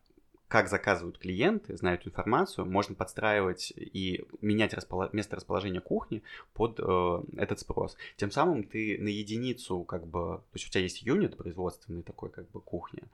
как 0.48 0.68
заказывают 0.68 1.18
клиенты, 1.18 1.76
знают 1.76 2.06
информацию, 2.06 2.64
можно 2.64 2.94
подстраивать 2.94 3.72
и 3.76 4.24
менять 4.40 4.74
располо... 4.74 5.10
место 5.12 5.36
расположения 5.36 5.80
кухни 5.80 6.22
под 6.54 6.80
э, 6.80 7.22
этот 7.36 7.60
спрос. 7.60 7.96
Тем 8.16 8.30
самым 8.30 8.64
ты 8.64 8.98
на 8.98 9.08
единицу, 9.08 9.84
как 9.84 10.06
бы, 10.06 10.38
то 10.38 10.54
есть 10.54 10.66
у 10.66 10.70
тебя 10.70 10.82
есть 10.82 11.02
юнит 11.02 11.36
производственный 11.36 12.02
такой, 12.02 12.30
как 12.30 12.50
бы, 12.50 12.60
кухня, 12.60 13.04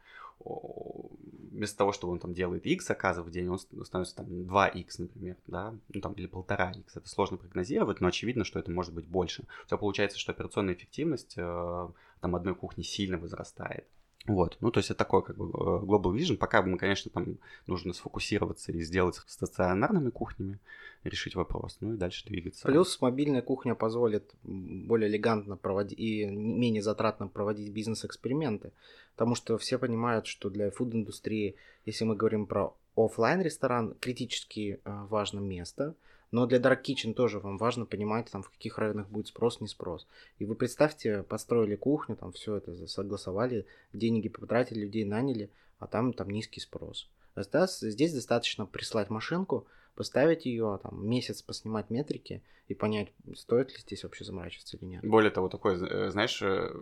вместо 0.44 1.78
того, 1.78 1.92
чтобы 1.92 2.12
он 2.12 2.18
там 2.18 2.34
делает 2.34 2.66
x 2.66 2.86
заказов 2.86 3.26
в 3.26 3.30
день, 3.30 3.48
он 3.48 3.58
становится 3.58 4.16
там 4.16 4.26
2x, 4.26 4.86
например, 4.98 5.36
да, 5.46 5.74
ну 5.88 6.00
там 6.00 6.12
или 6.14 6.26
полтора 6.26 6.72
x. 6.72 6.96
Это 6.96 7.08
сложно 7.08 7.36
прогнозировать, 7.36 8.00
но 8.00 8.08
очевидно, 8.08 8.44
что 8.44 8.58
это 8.58 8.70
может 8.70 8.92
быть 8.92 9.06
больше. 9.06 9.44
Тебя 9.66 9.78
получается, 9.78 10.18
что 10.18 10.32
операционная 10.32 10.74
эффективность 10.74 11.34
э, 11.36 11.88
там 12.20 12.36
одной 12.36 12.54
кухни 12.54 12.82
сильно 12.82 13.18
возрастает. 13.18 13.86
Вот, 14.26 14.56
ну 14.60 14.70
то 14.70 14.78
есть 14.78 14.90
это 14.90 14.98
такой 14.98 15.22
как 15.22 15.36
бы 15.36 15.46
э, 15.46 15.84
global 15.84 16.14
vision, 16.14 16.36
пока 16.38 16.62
мы, 16.62 16.78
конечно, 16.78 17.10
там 17.10 17.36
нужно 17.66 17.92
сфокусироваться 17.92 18.72
и 18.72 18.80
сделать 18.80 19.20
стационарными 19.26 20.08
кухнями, 20.08 20.58
решить 21.02 21.34
вопрос, 21.34 21.76
ну 21.80 21.92
и 21.92 21.96
дальше 21.96 22.24
двигаться. 22.26 22.66
Плюс 22.66 22.98
мобильная 23.02 23.42
кухня 23.42 23.74
позволит 23.74 24.34
более 24.42 25.10
элегантно 25.10 25.58
проводить 25.58 25.98
и 25.98 26.24
менее 26.24 26.82
затратно 26.82 27.28
проводить 27.28 27.70
бизнес-эксперименты, 27.70 28.72
потому 29.12 29.34
что 29.34 29.58
все 29.58 29.78
понимают, 29.78 30.26
что 30.26 30.48
для 30.48 30.70
фуд-индустрии, 30.70 31.56
если 31.84 32.04
мы 32.04 32.16
говорим 32.16 32.46
про 32.46 32.74
офлайн 32.96 33.42
ресторан, 33.42 33.94
критически 34.00 34.80
э, 34.84 35.06
важно 35.10 35.40
место– 35.40 35.94
но 36.34 36.46
для 36.46 36.58
Dark 36.58 36.82
Kitchen 36.82 37.14
тоже 37.14 37.38
вам 37.38 37.58
важно 37.58 37.86
понимать, 37.86 38.28
там, 38.28 38.42
в 38.42 38.50
каких 38.50 38.78
районах 38.78 39.08
будет 39.08 39.28
спрос, 39.28 39.60
не 39.60 39.68
спрос. 39.68 40.08
И 40.40 40.44
вы 40.44 40.56
представьте, 40.56 41.22
построили 41.22 41.76
кухню, 41.76 42.16
там 42.16 42.32
все 42.32 42.56
это 42.56 42.88
согласовали, 42.88 43.66
деньги 43.92 44.28
потратили, 44.28 44.80
людей 44.80 45.04
наняли, 45.04 45.48
а 45.78 45.86
там, 45.86 46.12
там 46.12 46.28
низкий 46.30 46.58
спрос. 46.58 47.08
Здесь 47.36 48.12
достаточно 48.12 48.66
прислать 48.66 49.10
машинку, 49.10 49.68
поставить 49.94 50.46
ее, 50.46 50.78
там, 50.82 51.06
месяц 51.06 51.42
поснимать 51.42 51.90
метрики 51.90 52.42
и 52.68 52.74
понять, 52.74 53.12
стоит 53.34 53.70
ли 53.70 53.76
здесь 53.78 54.04
вообще 54.04 54.24
заморачиваться 54.24 54.78
или 54.78 54.86
нет. 54.86 55.04
Более 55.04 55.30
того, 55.30 55.48
такой, 55.48 55.76
э, 55.76 56.10
знаешь, 56.10 56.40
э, 56.40 56.72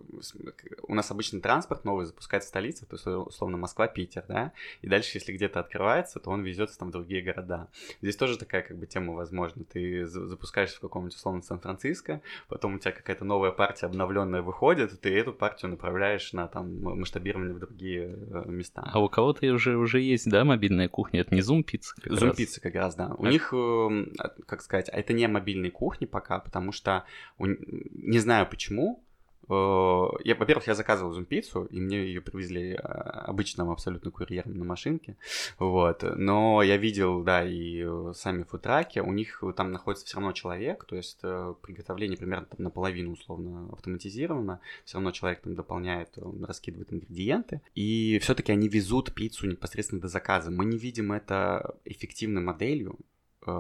у 0.85 0.95
нас 0.95 1.11
обычно 1.11 1.41
транспорт 1.41 1.85
новый 1.85 2.07
запускает 2.07 2.45
столица, 2.45 2.87
то 2.87 2.95
есть, 2.95 3.07
условно, 3.07 3.57
Москва, 3.57 3.89
Питер, 3.89 4.25
да, 4.29 4.53
и 4.81 4.89
дальше, 4.89 5.19
если 5.19 5.33
где-то 5.33 5.59
открывается, 5.59 6.21
то 6.21 6.31
он 6.31 6.43
везется 6.45 6.79
там 6.79 6.89
в 6.89 6.93
другие 6.93 7.23
города. 7.23 7.69
Здесь 8.01 8.17
тоже 8.17 8.39
такая, 8.39 8.63
как 8.63 8.79
бы, 8.79 8.87
тема 8.87 9.15
возможна. 9.15 9.65
Ты 9.65 10.07
запускаешься 10.07 10.77
в 10.77 10.81
каком-нибудь, 10.81 11.17
условно, 11.17 11.43
Сан-Франциско, 11.43 12.23
потом 12.49 12.75
у 12.77 12.79
тебя 12.79 12.93
какая-то 12.93 13.25
новая 13.25 13.51
партия 13.51 13.87
обновленная 13.87 14.43
выходит, 14.43 15.01
ты 15.01 15.13
эту 15.19 15.33
партию 15.33 15.73
направляешь 15.73 16.33
на, 16.33 16.47
там, 16.47 16.81
масштабирование 16.81 17.55
в 17.55 17.59
другие 17.59 18.05
э, 18.05 18.45
места. 18.47 18.83
А 18.85 19.01
у 19.01 19.09
кого-то 19.09 19.45
уже, 19.53 19.77
уже 19.77 20.01
есть, 20.01 20.31
да, 20.31 20.45
мобильная 20.45 20.89
кухня? 20.89 21.23
Это 21.23 21.35
не 21.35 21.41
Zoom 21.41 21.65
Pizza 21.65 21.93
Zoom 22.07 22.37
Pizza 22.37 22.61
как 22.61 22.75
раз, 22.77 22.95
да. 22.95 23.02
У 23.19 23.27
них, 23.27 23.53
эм, 23.53 24.13
как 24.47 24.63
сказать, 24.63 24.89
а 24.93 24.97
это 24.97 25.13
не 25.13 25.27
мобильный 25.29 25.71
кухни 25.71 26.07
пока, 26.07 26.39
потому 26.39 26.73
что 26.73 27.05
не 27.39 28.19
знаю 28.19 28.49
почему. 28.49 29.05
Э, 29.53 30.09
я, 30.25 30.35
во-первых, 30.35 30.67
я 30.67 30.75
заказывал 30.75 31.13
зумпицу, 31.13 31.65
и 31.65 31.79
мне 31.81 31.99
ее 31.99 32.21
привезли 32.23 32.75
а, 32.75 33.25
обычным 33.27 33.71
абсолютно 33.71 34.11
курьером 34.11 34.55
на 34.55 34.65
машинке, 34.65 35.17
вот, 35.59 36.03
но 36.17 36.63
я 36.63 36.79
видел, 36.79 37.23
да, 37.23 37.45
и 37.45 37.87
сами 38.15 38.45
футраки, 38.45 39.01
у 39.01 39.13
них 39.13 39.43
там 39.57 39.73
находится 39.73 40.07
все 40.07 40.17
равно 40.17 40.33
человек, 40.33 40.85
то 40.85 40.97
есть 40.97 41.19
э, 41.23 41.55
приготовление 41.61 42.17
примерно 42.17 42.47
там, 42.47 42.63
наполовину 42.63 43.13
условно 43.13 43.69
автоматизировано, 43.73 44.61
все 44.85 44.97
равно 44.97 45.11
человек 45.11 45.43
там 45.43 45.55
дополняет, 45.55 46.17
он 46.17 46.45
раскидывает 46.45 46.93
ингредиенты, 46.93 47.61
и 47.75 48.19
все-таки 48.23 48.53
они 48.53 48.69
везут 48.69 49.13
пиццу 49.13 49.47
непосредственно 49.47 50.01
до 50.01 50.09
заказа. 50.09 50.51
Мы 50.51 50.65
не 50.65 50.79
видим 50.79 51.13
это 51.13 51.75
эффективной 51.85 52.41
моделью, 52.41 52.99
Э, 53.03 53.12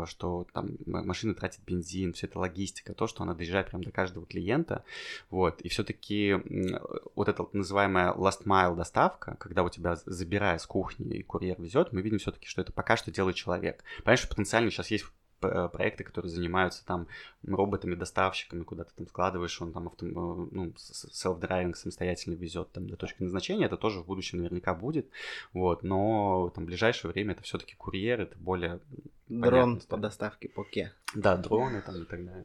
что 0.06 0.46
там 0.52 0.76
машина 0.86 1.34
тратит 1.34 1.60
бензин, 1.64 2.12
все 2.12 2.26
это 2.26 2.38
логистика, 2.38 2.94
то, 2.94 3.06
что 3.06 3.22
она 3.22 3.34
доезжает 3.34 3.68
прямо 3.68 3.84
до 3.84 3.90
каждого 3.90 4.26
клиента, 4.26 4.84
вот, 5.30 5.60
и 5.62 5.68
все-таки 5.68 6.36
вот 7.14 7.28
эта 7.28 7.46
называемая 7.52 8.12
last 8.12 8.44
mile 8.44 8.76
доставка, 8.76 9.36
когда 9.38 9.62
у 9.62 9.68
тебя 9.68 9.96
забирая 10.06 10.58
с 10.58 10.66
кухни 10.66 11.16
и 11.16 11.22
курьер 11.22 11.60
везет, 11.60 11.92
мы 11.92 12.02
видим 12.02 12.18
все-таки, 12.18 12.46
что 12.46 12.60
это 12.60 12.72
пока 12.72 12.96
что 12.96 13.10
делает 13.10 13.36
человек. 13.36 13.84
Понимаешь, 13.98 14.20
что 14.20 14.28
потенциально 14.28 14.70
сейчас 14.70 14.90
есть 14.90 15.04
Э, 15.04 15.21
проекты, 15.68 16.04
которые 16.04 16.30
занимаются 16.30 16.84
там 16.84 17.06
роботами-доставщиками, 17.46 18.62
куда 18.62 18.84
ты 18.84 18.90
там 18.96 19.06
складываешь, 19.06 19.60
он 19.60 19.72
там 19.72 19.88
авто, 19.88 20.06
э, 20.06 20.10
ну, 20.10 20.72
self-driving 20.76 21.74
самостоятельно 21.74 22.34
везет 22.34 22.70
там 22.72 22.88
до 22.88 22.96
точки 22.96 23.22
назначения, 23.22 23.66
это 23.66 23.76
тоже 23.76 24.00
в 24.00 24.06
будущем 24.06 24.38
наверняка 24.38 24.74
будет, 24.74 25.06
вот, 25.52 25.82
но 25.82 26.50
там 26.54 26.64
в 26.64 26.66
ближайшее 26.66 27.10
время 27.10 27.32
это 27.32 27.42
все-таки 27.42 27.74
курьер, 27.76 28.20
это 28.20 28.36
более 28.38 28.80
Дрон 29.28 29.76
понятно, 29.76 29.88
по 29.88 29.96
доставке 29.96 30.48
поке. 30.48 30.92
Да, 31.14 31.36
дроны 31.36 31.82
там 31.82 32.02
и 32.02 32.04
так 32.04 32.24
далее. 32.24 32.44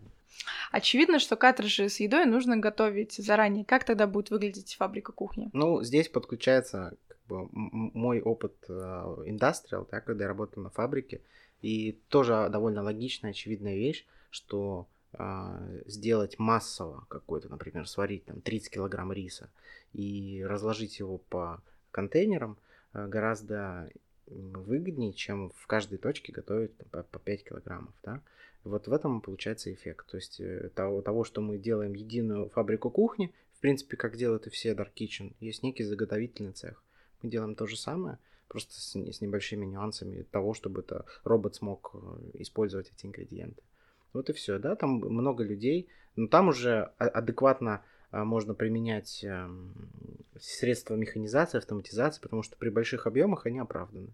Очевидно, 0.72 1.20
что 1.20 1.36
картриджи 1.36 1.90
с 1.90 2.00
едой 2.00 2.26
нужно 2.26 2.58
готовить 2.58 3.14
заранее. 3.14 3.66
Как 3.66 3.84
тогда 3.84 4.08
будет 4.08 4.30
выглядеть 4.30 4.76
фабрика 4.76 5.12
кухни? 5.12 5.50
Ну, 5.54 5.84
здесь 5.84 6.08
подключается 6.10 6.96
как 7.08 7.18
бы, 7.28 7.50
мой 7.52 8.22
опыт 8.22 8.54
индастриал, 8.70 9.84
uh, 9.84 9.88
да, 9.92 10.02
когда 10.02 10.26
я 10.26 10.28
работал 10.30 10.64
на 10.64 10.70
фабрике. 10.70 11.22
И 11.62 11.98
тоже 12.10 12.50
довольно 12.52 12.84
логичная, 12.84 13.32
очевидная 13.32 13.76
вещь, 13.76 14.06
что 14.30 14.88
э, 15.14 15.82
сделать 15.86 16.38
массово 16.38 17.06
какой-то, 17.10 17.50
например, 17.50 17.88
сварить 17.88 18.26
там 18.26 18.42
30 18.42 18.70
килограмм 18.72 19.12
риса 19.12 19.50
и 19.94 20.44
разложить 20.48 21.00
его 21.00 21.18
по 21.18 21.62
контейнерам 21.92 22.58
э, 22.94 23.08
гораздо 23.08 23.90
выгоднее, 24.28 25.14
чем 25.14 25.52
в 25.56 25.68
каждой 25.68 25.98
точке 25.98 26.34
готовить 26.34 26.76
по, 26.92 27.04
по 27.04 27.20
5 27.20 27.44
килограммов, 27.44 27.94
да. 28.04 28.22
Вот 28.64 28.88
в 28.88 28.94
этом 28.94 29.22
получается 29.22 29.74
эффект. 29.74 30.08
То 30.12 30.18
есть 30.18 30.40
э, 30.40 30.70
того, 30.76 31.02
того, 31.02 31.24
что 31.24 31.42
мы 31.42 31.58
делаем 31.58 31.94
единую 31.94 32.50
фабрику 32.50 32.90
кухни, 32.90 33.34
в 33.54 33.60
принципе, 33.60 33.98
как 33.98 34.18
делают 34.18 34.46
и 34.48 34.50
все 34.50 34.74
Dark 34.74 34.92
Kitchen, 34.94 35.34
есть 35.40 35.64
некий 35.64 35.84
заготовительный 35.84 36.52
цех. 36.52 36.84
Мы 37.22 37.30
делаем 37.30 37.56
то 37.56 37.66
же 37.66 37.78
самое, 37.78 38.20
просто 38.48 38.74
с, 38.74 38.96
с 38.96 39.22
небольшими 39.22 39.66
нюансами 39.66 40.24
того, 40.24 40.54
чтобы 40.54 40.82
это 40.82 41.06
робот 41.24 41.56
смог 41.56 41.92
э, 41.94 42.42
использовать 42.42 42.92
эти 42.92 43.06
ингредиенты. 43.06 43.62
Вот 44.14 44.30
и 44.30 44.34
все, 44.34 44.58
да, 44.58 44.76
там 44.76 44.96
много 44.96 45.44
людей, 45.44 45.90
но 46.16 46.28
там 46.28 46.48
уже 46.50 46.92
адекватно 46.98 47.84
а, 48.10 48.24
можно 48.24 48.54
применять 48.54 49.24
эм, 49.24 49.76
средства 50.40 50.96
механизации, 50.96 51.58
автоматизации, 51.58 52.22
потому 52.22 52.42
что 52.42 52.58
при 52.58 52.70
больших 52.70 53.06
объемах 53.06 53.46
они 53.46 53.60
оправданы. 53.60 54.10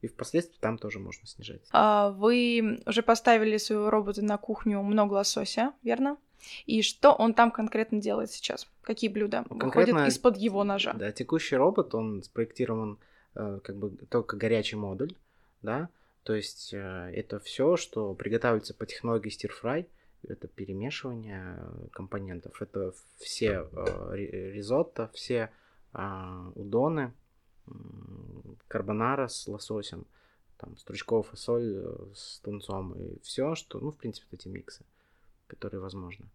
И 0.00 0.06
впоследствии 0.06 0.58
там 0.58 0.76
тоже 0.76 0.98
можно 0.98 1.26
снижать. 1.26 1.62
А 1.70 2.10
вы 2.10 2.82
уже 2.84 3.02
поставили 3.02 3.56
своего 3.56 3.90
робота 3.90 4.22
на 4.22 4.36
кухню 4.36 4.82
много 4.82 5.14
лосося, 5.14 5.72
верно? 5.82 6.18
И 6.66 6.82
что 6.82 7.12
он 7.12 7.32
там 7.32 7.50
конкретно 7.50 8.00
делает 8.00 8.30
сейчас? 8.30 8.68
Какие 8.82 9.08
блюда 9.08 9.44
конкретно, 9.48 9.94
выходят 9.94 10.08
из-под 10.08 10.36
его 10.36 10.62
ножа? 10.62 10.92
Да, 10.92 11.10
текущий 11.10 11.56
робот, 11.56 11.94
он 11.94 12.22
спроектирован 12.22 12.98
Э, 12.98 13.13
как 13.34 13.76
бы 13.76 13.90
только 14.08 14.36
горячий 14.36 14.76
модуль, 14.76 15.14
да, 15.62 15.88
то 16.24 16.34
есть 16.34 16.72
э, 16.72 17.10
это 17.14 17.38
все, 17.38 17.76
что 17.76 18.14
приготавливается 18.14 18.74
по 18.74 18.86
технологии 18.86 19.30
stir-fry, 19.30 19.86
это 20.22 20.48
перемешивание 20.48 21.58
э, 21.58 21.86
компонентов, 21.92 22.60
это 22.62 22.94
все 23.18 23.68
ризотто, 24.12 25.10
все 25.12 25.50
а, 25.92 26.50
удоны, 26.54 27.12
карбонара 28.68 29.28
с 29.28 29.46
лососем, 29.46 30.06
там, 30.56 30.76
стручковая 30.78 31.22
фасоль 31.22 31.84
с 32.14 32.40
тунцом 32.40 32.94
и 32.94 33.20
все, 33.20 33.54
что, 33.54 33.78
ну, 33.80 33.90
в 33.90 33.96
принципе, 33.96 34.28
эти 34.32 34.48
миксы, 34.48 34.84
которые 35.46 35.80
возможны. 35.80 36.26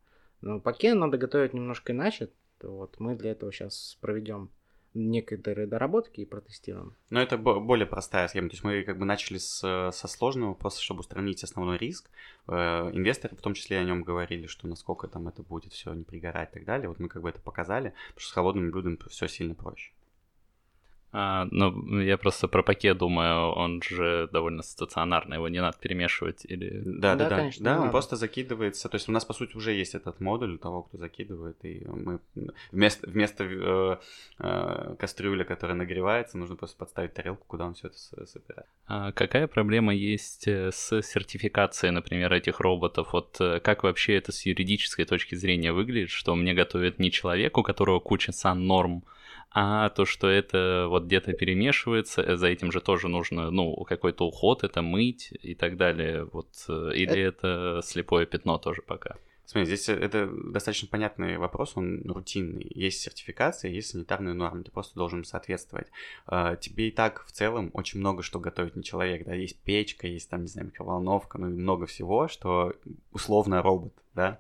Но 0.41 0.59
паке 0.59 0.93
надо 0.93 1.17
готовить 1.17 1.53
немножко 1.53 1.91
иначе. 1.91 2.29
Вот 2.61 2.99
мы 2.99 3.15
для 3.15 3.31
этого 3.31 3.51
сейчас 3.51 3.97
проведем 4.01 4.49
некоторые 4.93 5.67
доработки 5.67 6.21
и 6.21 6.25
протестируем. 6.25 6.95
Но 7.09 7.21
это 7.21 7.37
более 7.37 7.85
простая 7.85 8.27
схема. 8.27 8.49
То 8.49 8.53
есть 8.53 8.63
мы 8.63 8.83
как 8.83 8.97
бы 8.97 9.05
начали 9.05 9.37
с, 9.37 9.59
со 9.93 10.07
сложного, 10.07 10.53
просто 10.53 10.81
чтобы 10.81 11.01
устранить 11.01 11.43
основной 11.43 11.77
риск. 11.77 12.09
Э, 12.47 12.89
инвесторы 12.93 13.35
в 13.35 13.41
том 13.41 13.53
числе 13.53 13.77
о 13.77 13.83
нем 13.83 14.03
говорили, 14.03 14.47
что 14.47 14.67
насколько 14.67 15.07
там 15.07 15.27
это 15.27 15.43
будет 15.43 15.73
все 15.73 15.93
не 15.93 16.03
пригорать 16.03 16.49
и 16.51 16.53
так 16.53 16.65
далее. 16.65 16.89
Вот 16.89 16.99
мы 16.99 17.07
как 17.07 17.21
бы 17.21 17.29
это 17.29 17.39
показали, 17.39 17.93
потому 18.09 18.19
что 18.21 18.29
с 18.29 18.33
холодными 18.33 18.71
блюдами 18.71 18.97
все 19.09 19.27
сильно 19.27 19.55
проще. 19.55 19.91
А, 21.11 21.47
ну, 21.49 21.99
я 22.01 22.17
просто 22.17 22.47
про 22.47 22.61
пакет 22.61 22.99
думаю, 22.99 23.51
он 23.53 23.81
же 23.81 24.29
довольно 24.31 24.61
стационарный, 24.61 25.37
его 25.37 25.47
не 25.49 25.59
надо 25.59 25.75
перемешивать 25.79 26.45
или... 26.45 26.83
Да, 26.85 27.15
да, 27.15 27.29
да, 27.29 27.37
конечно, 27.37 27.65
да, 27.65 27.73
он 27.73 27.79
надо. 27.79 27.91
просто 27.91 28.15
закидывается, 28.15 28.89
то 28.89 28.95
есть 28.95 29.09
у 29.09 29.11
нас, 29.11 29.25
по 29.25 29.33
сути, 29.33 29.55
уже 29.55 29.71
есть 29.71 29.95
этот 29.95 30.19
модуль 30.19 30.59
того, 30.59 30.83
кто 30.83 30.99
закидывает, 30.99 31.57
и 31.63 31.83
мы 31.87 32.19
вместо, 32.71 33.09
вместо 33.09 33.43
э, 33.43 33.97
э, 34.37 34.95
кастрюли, 34.99 35.43
которая 35.43 35.75
нагревается, 35.75 36.37
нужно 36.37 36.55
просто 36.55 36.77
подставить 36.77 37.13
тарелку, 37.15 37.43
куда 37.47 37.65
он 37.65 37.73
все 37.73 37.87
это 37.87 37.97
собирает. 38.27 38.67
А 38.85 39.11
какая 39.11 39.47
проблема 39.47 39.95
есть 39.95 40.47
э, 40.47 40.71
с 40.71 41.01
сертификацией, 41.01 41.91
например, 41.91 42.31
этих 42.31 42.59
роботов? 42.59 43.13
Вот 43.13 43.35
э, 43.39 43.59
как 43.59 43.81
вообще 43.81 44.15
это 44.15 44.31
с 44.31 44.45
юридической 44.45 45.05
точки 45.05 45.33
зрения 45.33 45.73
выглядит, 45.73 46.11
что 46.11 46.35
мне 46.35 46.53
готовит 46.53 46.99
не 46.99 47.11
человек, 47.11 47.57
у 47.57 47.63
которого 47.63 47.99
куча 47.99 48.31
сан-норм, 48.31 49.03
а 49.51 49.89
то, 49.89 50.05
что 50.05 50.27
это 50.27 50.85
вот 50.89 51.05
где-то 51.05 51.33
перемешивается, 51.33 52.21
э, 52.21 52.35
за 52.35 52.47
этим 52.47 52.71
же 52.71 52.81
тоже 52.81 53.07
нужно, 53.07 53.49
ну, 53.51 53.75
какой-то 53.83 54.25
уход, 54.25 54.63
это 54.63 54.81
мыть 54.81 55.31
и 55.41 55.55
так 55.55 55.77
далее, 55.77 56.25
вот, 56.25 56.49
э, 56.67 56.91
или 56.93 57.19
это 57.19 57.81
слепое 57.83 58.25
пятно 58.25 58.57
тоже 58.57 58.81
пока? 58.81 59.15
Смотри, 59.49 59.65
здесь 59.65 59.89
это 59.89 60.29
достаточно 60.31 60.87
понятный 60.87 61.39
вопрос, 61.39 61.71
он 61.73 62.03
рутинный. 62.05 62.67
Есть 62.69 63.01
сертификация, 63.01 63.71
есть 63.71 63.89
санитарные 63.89 64.35
нормы, 64.35 64.63
ты 64.63 64.69
просто 64.69 64.93
должен 64.93 65.23
соответствовать. 65.23 65.87
А, 66.27 66.55
тебе 66.55 66.89
и 66.89 66.91
так 66.91 67.25
в 67.25 67.31
целом 67.31 67.71
очень 67.73 67.99
много 67.99 68.21
что 68.21 68.39
готовит 68.39 68.75
не 68.75 68.83
человек, 68.83 69.25
да, 69.25 69.33
есть 69.33 69.59
печка, 69.61 70.05
есть 70.05 70.29
там, 70.29 70.41
не 70.41 70.47
знаю, 70.47 70.67
микроволновка, 70.67 71.39
ну 71.39 71.47
и 71.47 71.53
много 71.53 71.87
всего, 71.87 72.27
что 72.27 72.75
условно 73.11 73.63
робот 73.63 73.93
да, 74.15 74.39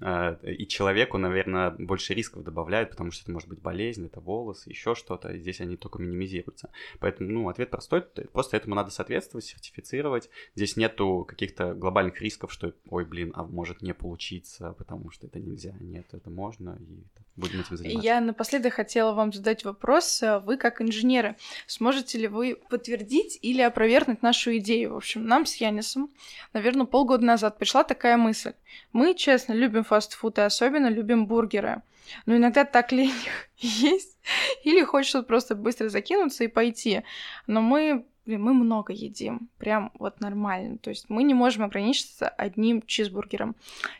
а, 0.00 0.38
и 0.42 0.66
человеку, 0.66 1.18
наверное, 1.18 1.70
больше 1.70 2.14
рисков 2.14 2.42
добавляют, 2.42 2.90
потому 2.90 3.10
что 3.10 3.22
это 3.24 3.32
может 3.32 3.48
быть 3.48 3.60
болезнь, 3.60 4.06
это 4.06 4.20
волосы, 4.20 4.70
еще 4.70 4.94
что-то, 4.94 5.36
здесь 5.36 5.60
они 5.60 5.76
только 5.76 6.00
минимизируются. 6.00 6.70
Поэтому, 6.98 7.30
ну, 7.30 7.48
ответ 7.48 7.70
простой, 7.70 8.02
просто 8.02 8.56
этому 8.56 8.74
надо 8.74 8.90
соответствовать, 8.90 9.44
сертифицировать, 9.44 10.30
здесь 10.54 10.76
нету 10.76 11.24
каких-то 11.28 11.74
глобальных 11.74 12.20
рисков, 12.20 12.52
что, 12.52 12.74
ой, 12.88 13.04
блин, 13.04 13.32
а 13.34 13.44
может 13.44 13.82
не 13.82 13.94
получиться, 13.94 14.72
потому 14.72 15.10
что 15.10 15.26
это 15.26 15.38
нельзя, 15.38 15.74
нет, 15.80 16.06
это 16.12 16.30
можно, 16.30 16.78
и 16.80 17.04
будем 17.40 17.60
этим 17.60 17.76
заниматься. 17.76 18.06
Я 18.06 18.20
напоследок 18.20 18.74
хотела 18.74 19.12
вам 19.12 19.32
задать 19.32 19.64
вопрос, 19.64 20.22
вы 20.44 20.56
как 20.56 20.80
инженеры, 20.80 21.36
сможете 21.66 22.18
ли 22.18 22.28
вы 22.28 22.56
подтвердить 22.68 23.38
или 23.42 23.62
опровергнуть 23.62 24.22
нашу 24.22 24.56
идею? 24.58 24.94
В 24.94 24.96
общем, 24.96 25.26
нам 25.26 25.46
с 25.46 25.56
Янисом, 25.56 26.10
наверное, 26.52 26.86
полгода 26.86 27.24
назад 27.24 27.58
пришла 27.58 27.84
такая 27.84 28.16
мысль. 28.16 28.52
Мы 28.92 29.14
честно, 29.14 29.52
любим 29.52 29.84
фастфуд 29.84 30.38
и 30.38 30.42
особенно 30.42 30.88
любим 30.88 31.26
бургеры. 31.26 31.82
Но 32.26 32.36
иногда 32.36 32.64
так 32.64 32.92
лень 32.92 33.12
есть. 33.58 34.18
Или 34.64 34.82
хочется 34.84 35.22
просто 35.22 35.54
быстро 35.54 35.88
закинуться 35.88 36.44
и 36.44 36.48
пойти. 36.48 37.02
Но 37.46 37.60
мы 37.60 38.06
мы 38.26 38.54
много 38.54 38.92
едим, 38.92 39.48
прям 39.58 39.90
вот 39.98 40.20
нормально. 40.20 40.78
То 40.78 40.90
есть 40.90 41.08
мы 41.08 41.22
не 41.22 41.34
можем 41.34 41.64
ограничиться 41.64 42.28
одним 42.28 42.82
чизбургером. 42.82 43.56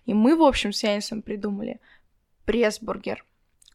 И 0.07 0.15
мы, 0.15 0.37
в 0.37 0.43
общем, 0.43 0.73
с 0.73 0.83
Янисом 0.83 1.23
придумали 1.23 1.81
пресс-бургер. 2.47 3.25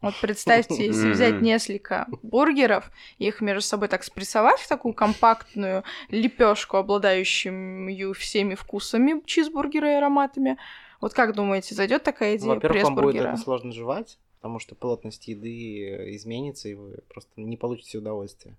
Вот 0.06 0.14
представьте, 0.22 0.86
если 0.86 1.10
взять 1.10 1.42
несколько 1.42 2.08
бургеров, 2.22 2.92
их 3.18 3.42
между 3.42 3.62
собой 3.62 3.88
так 3.88 4.04
спрессовать 4.04 4.60
в 4.60 4.68
такую 4.68 4.94
компактную 4.94 5.84
лепешку, 6.10 6.78
обладающую 6.78 8.14
всеми 8.14 8.54
вкусами 8.54 9.24
чизбургера 9.26 9.94
и 9.94 9.96
ароматами, 9.96 10.58
вот 11.02 11.16
как 11.16 11.34
думаете, 11.34 11.74
зайдет 11.74 12.04
такая 12.04 12.38
идея 12.38 12.54
Во-первых, 12.54 12.84
вам 12.84 12.96
будет 12.96 13.26
это 13.26 13.38
сложно 13.38 13.72
жевать, 13.72 14.20
потому 14.38 14.60
что 14.60 14.76
плотность 14.76 15.28
еды 15.28 16.14
изменится, 16.16 16.70
и 16.70 16.76
вы 16.76 17.00
просто 17.10 17.32
не 17.38 17.58
получите 17.58 17.98
удовольствия. 17.98 18.56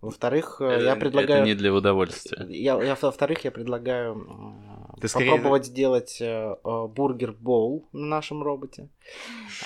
Во-вторых, 0.00 0.60
это, 0.60 0.84
я 0.84 0.96
предлагаю... 0.96 1.40
Это 1.40 1.46
не 1.46 1.54
для 1.54 1.72
удовольствия. 1.72 2.46
Я, 2.48 2.82
я, 2.82 2.96
во-вторых, 3.00 3.44
я 3.44 3.50
предлагаю 3.50 4.26
Ты 5.00 5.08
попробовать 5.08 5.64
скорее... 5.64 5.72
сделать 5.72 6.18
э, 6.20 6.56
бургер-боул 6.62 7.88
на 7.92 8.06
нашем 8.06 8.42
роботе. 8.42 8.88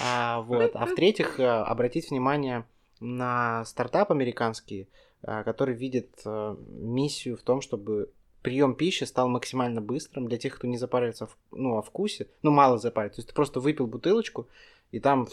А, 0.00 0.40
вот. 0.42 0.70
а 0.74 0.86
в-третьих, 0.86 1.40
э, 1.40 1.46
обратить 1.46 2.10
внимание 2.10 2.64
на 3.00 3.64
стартап 3.64 4.12
американский, 4.12 4.88
э, 5.22 5.42
который 5.42 5.74
видит 5.74 6.10
э, 6.24 6.56
миссию 6.68 7.36
в 7.36 7.42
том, 7.42 7.60
чтобы 7.60 8.10
прием 8.42 8.74
пищи 8.74 9.04
стал 9.04 9.28
максимально 9.28 9.80
быстрым 9.80 10.28
для 10.28 10.38
тех, 10.38 10.54
кто 10.54 10.66
не 10.66 10.78
запаривается 10.78 11.28
ну, 11.50 11.76
о 11.76 11.82
вкусе, 11.82 12.28
ну, 12.42 12.50
мало 12.50 12.78
запаривается. 12.78 13.16
То 13.16 13.20
есть 13.20 13.28
ты 13.28 13.34
просто 13.34 13.60
выпил 13.60 13.86
бутылочку, 13.86 14.48
и 14.92 15.00
там 15.00 15.28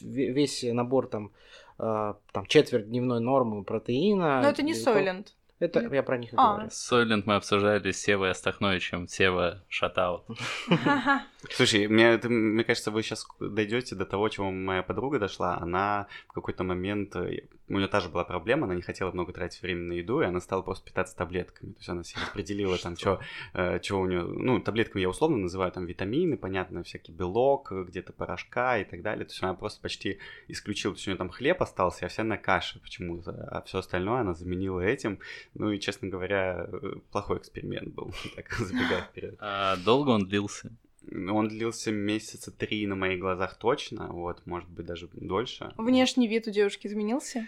весь 0.00 0.62
набор 0.62 1.08
там, 1.08 1.26
э, 1.26 1.30
там 1.78 2.46
четверть 2.46 2.88
дневной 2.88 3.20
нормы 3.20 3.64
протеина. 3.64 4.42
Но 4.42 4.48
это 4.48 4.62
не 4.62 4.74
Сойлент. 4.74 5.34
Это 5.58 5.80
я 5.80 6.02
про 6.02 6.18
них 6.18 6.34
и 6.34 6.36
а. 6.36 6.54
говорю. 6.54 6.70
Сойлент 6.70 7.26
мы 7.26 7.36
обсуждали 7.36 7.90
с 7.90 8.00
Севой 8.00 8.30
Астахновичем. 8.30 9.08
Сева 9.08 9.64
шатаут. 9.68 10.24
Слушай, 11.50 11.86
мне, 11.88 12.18
мне 12.22 12.64
кажется, 12.64 12.90
вы 12.90 13.02
сейчас 13.02 13.26
дойдете 13.40 13.94
до 13.94 14.06
того, 14.06 14.28
чего 14.28 14.50
моя 14.50 14.82
подруга 14.82 15.18
дошла. 15.18 15.58
Она 15.58 16.06
в 16.28 16.32
какой-то 16.32 16.64
момент 16.64 17.14
э, 17.16 17.42
у 17.68 17.78
нее 17.78 17.88
та 17.88 18.00
же 18.00 18.08
была 18.08 18.24
проблема, 18.24 18.64
она 18.64 18.74
не 18.74 18.82
хотела 18.82 19.10
много 19.10 19.32
тратить 19.32 19.60
времени 19.62 19.88
на 19.88 19.92
еду, 19.94 20.20
и 20.20 20.24
она 20.24 20.40
стала 20.40 20.62
просто 20.62 20.84
питаться 20.84 21.16
таблетками. 21.16 21.72
То 21.72 21.78
есть 21.78 21.88
она 21.88 22.04
себе 22.04 22.20
распределила 22.22 22.78
там, 22.78 22.96
что 22.96 23.20
э, 23.54 23.80
у 23.90 24.06
нее, 24.06 24.22
ну, 24.22 24.60
таблетками 24.60 25.02
я 25.02 25.08
условно 25.08 25.36
называю 25.38 25.72
там 25.72 25.86
витамины, 25.86 26.36
понятно, 26.36 26.82
всякий 26.82 27.12
белок, 27.12 27.72
где-то 27.72 28.12
порошка 28.12 28.78
и 28.78 28.84
так 28.84 29.02
далее. 29.02 29.24
То 29.24 29.32
есть 29.32 29.42
она 29.42 29.54
просто 29.54 29.80
почти 29.80 30.18
исключила, 30.48 30.94
то 30.94 30.98
есть 30.98 31.08
у 31.08 31.10
нее 31.10 31.18
там 31.18 31.30
хлеб 31.30 31.60
остался, 31.62 32.06
а 32.06 32.08
вся 32.08 32.24
на 32.24 32.36
каше 32.38 32.80
почему-то, 32.80 33.48
а 33.50 33.62
все 33.62 33.78
остальное 33.78 34.20
она 34.20 34.34
заменила 34.34 34.80
этим. 34.80 35.18
Ну 35.54 35.70
и, 35.70 35.80
честно 35.80 36.08
говоря, 36.08 36.68
э, 36.70 36.94
плохой 37.10 37.38
эксперимент 37.38 37.94
был, 37.94 38.12
так 38.36 38.52
забегая 38.52 39.02
вперед. 39.02 39.36
А 39.40 39.76
долго 39.76 40.10
он 40.10 40.26
длился? 40.26 40.70
Он 41.12 41.48
длился 41.48 41.92
месяца 41.92 42.50
три 42.50 42.86
на 42.86 42.96
моих 42.96 43.20
глазах 43.20 43.58
точно, 43.58 44.08
вот, 44.08 44.44
может 44.46 44.68
быть, 44.68 44.86
даже 44.86 45.08
дольше. 45.12 45.72
Внешний 45.76 46.26
вид 46.26 46.46
у 46.48 46.50
девушки 46.50 46.86
изменился? 46.86 47.46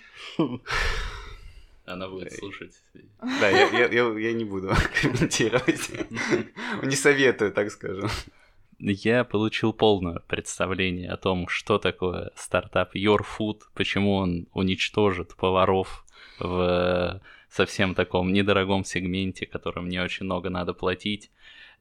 Она 1.85 2.09
будет 2.09 2.33
слушать. 2.35 2.75
Да, 3.40 3.49
я, 3.49 3.66
я, 3.71 3.87
я, 3.88 4.18
я 4.18 4.33
не 4.33 4.44
буду 4.44 4.71
комментировать. 5.01 5.90
Не 6.83 6.97
советую, 6.97 7.53
так 7.53 7.71
скажу. 7.71 8.09
Я 8.79 9.25
получил 9.25 9.73
полное 9.73 10.21
представление 10.21 11.11
о 11.11 11.16
том, 11.16 11.49
что 11.49 11.79
такое 11.79 12.31
стартап 12.37 12.94
Your 12.94 13.23
Food, 13.38 13.62
почему 13.75 14.14
он 14.14 14.47
уничтожит 14.53 15.35
поваров 15.35 16.05
в 16.38 17.21
совсем 17.51 17.94
таком 17.94 18.33
недорогом 18.33 18.85
сегменте, 18.85 19.47
которым 19.47 19.88
не 19.88 19.99
очень 19.99 20.27
много 20.27 20.51
надо 20.51 20.75
платить. 20.75 21.31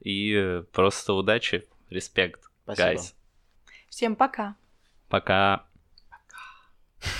И 0.00 0.32
э, 0.34 0.62
просто 0.72 1.12
удачи, 1.12 1.66
респект, 1.90 2.42
Спасибо. 2.64 2.88
guys. 2.88 3.14
Всем 3.88 4.16
пока. 4.16 4.56
Пока. 5.08 5.66
Пока. 6.10 7.16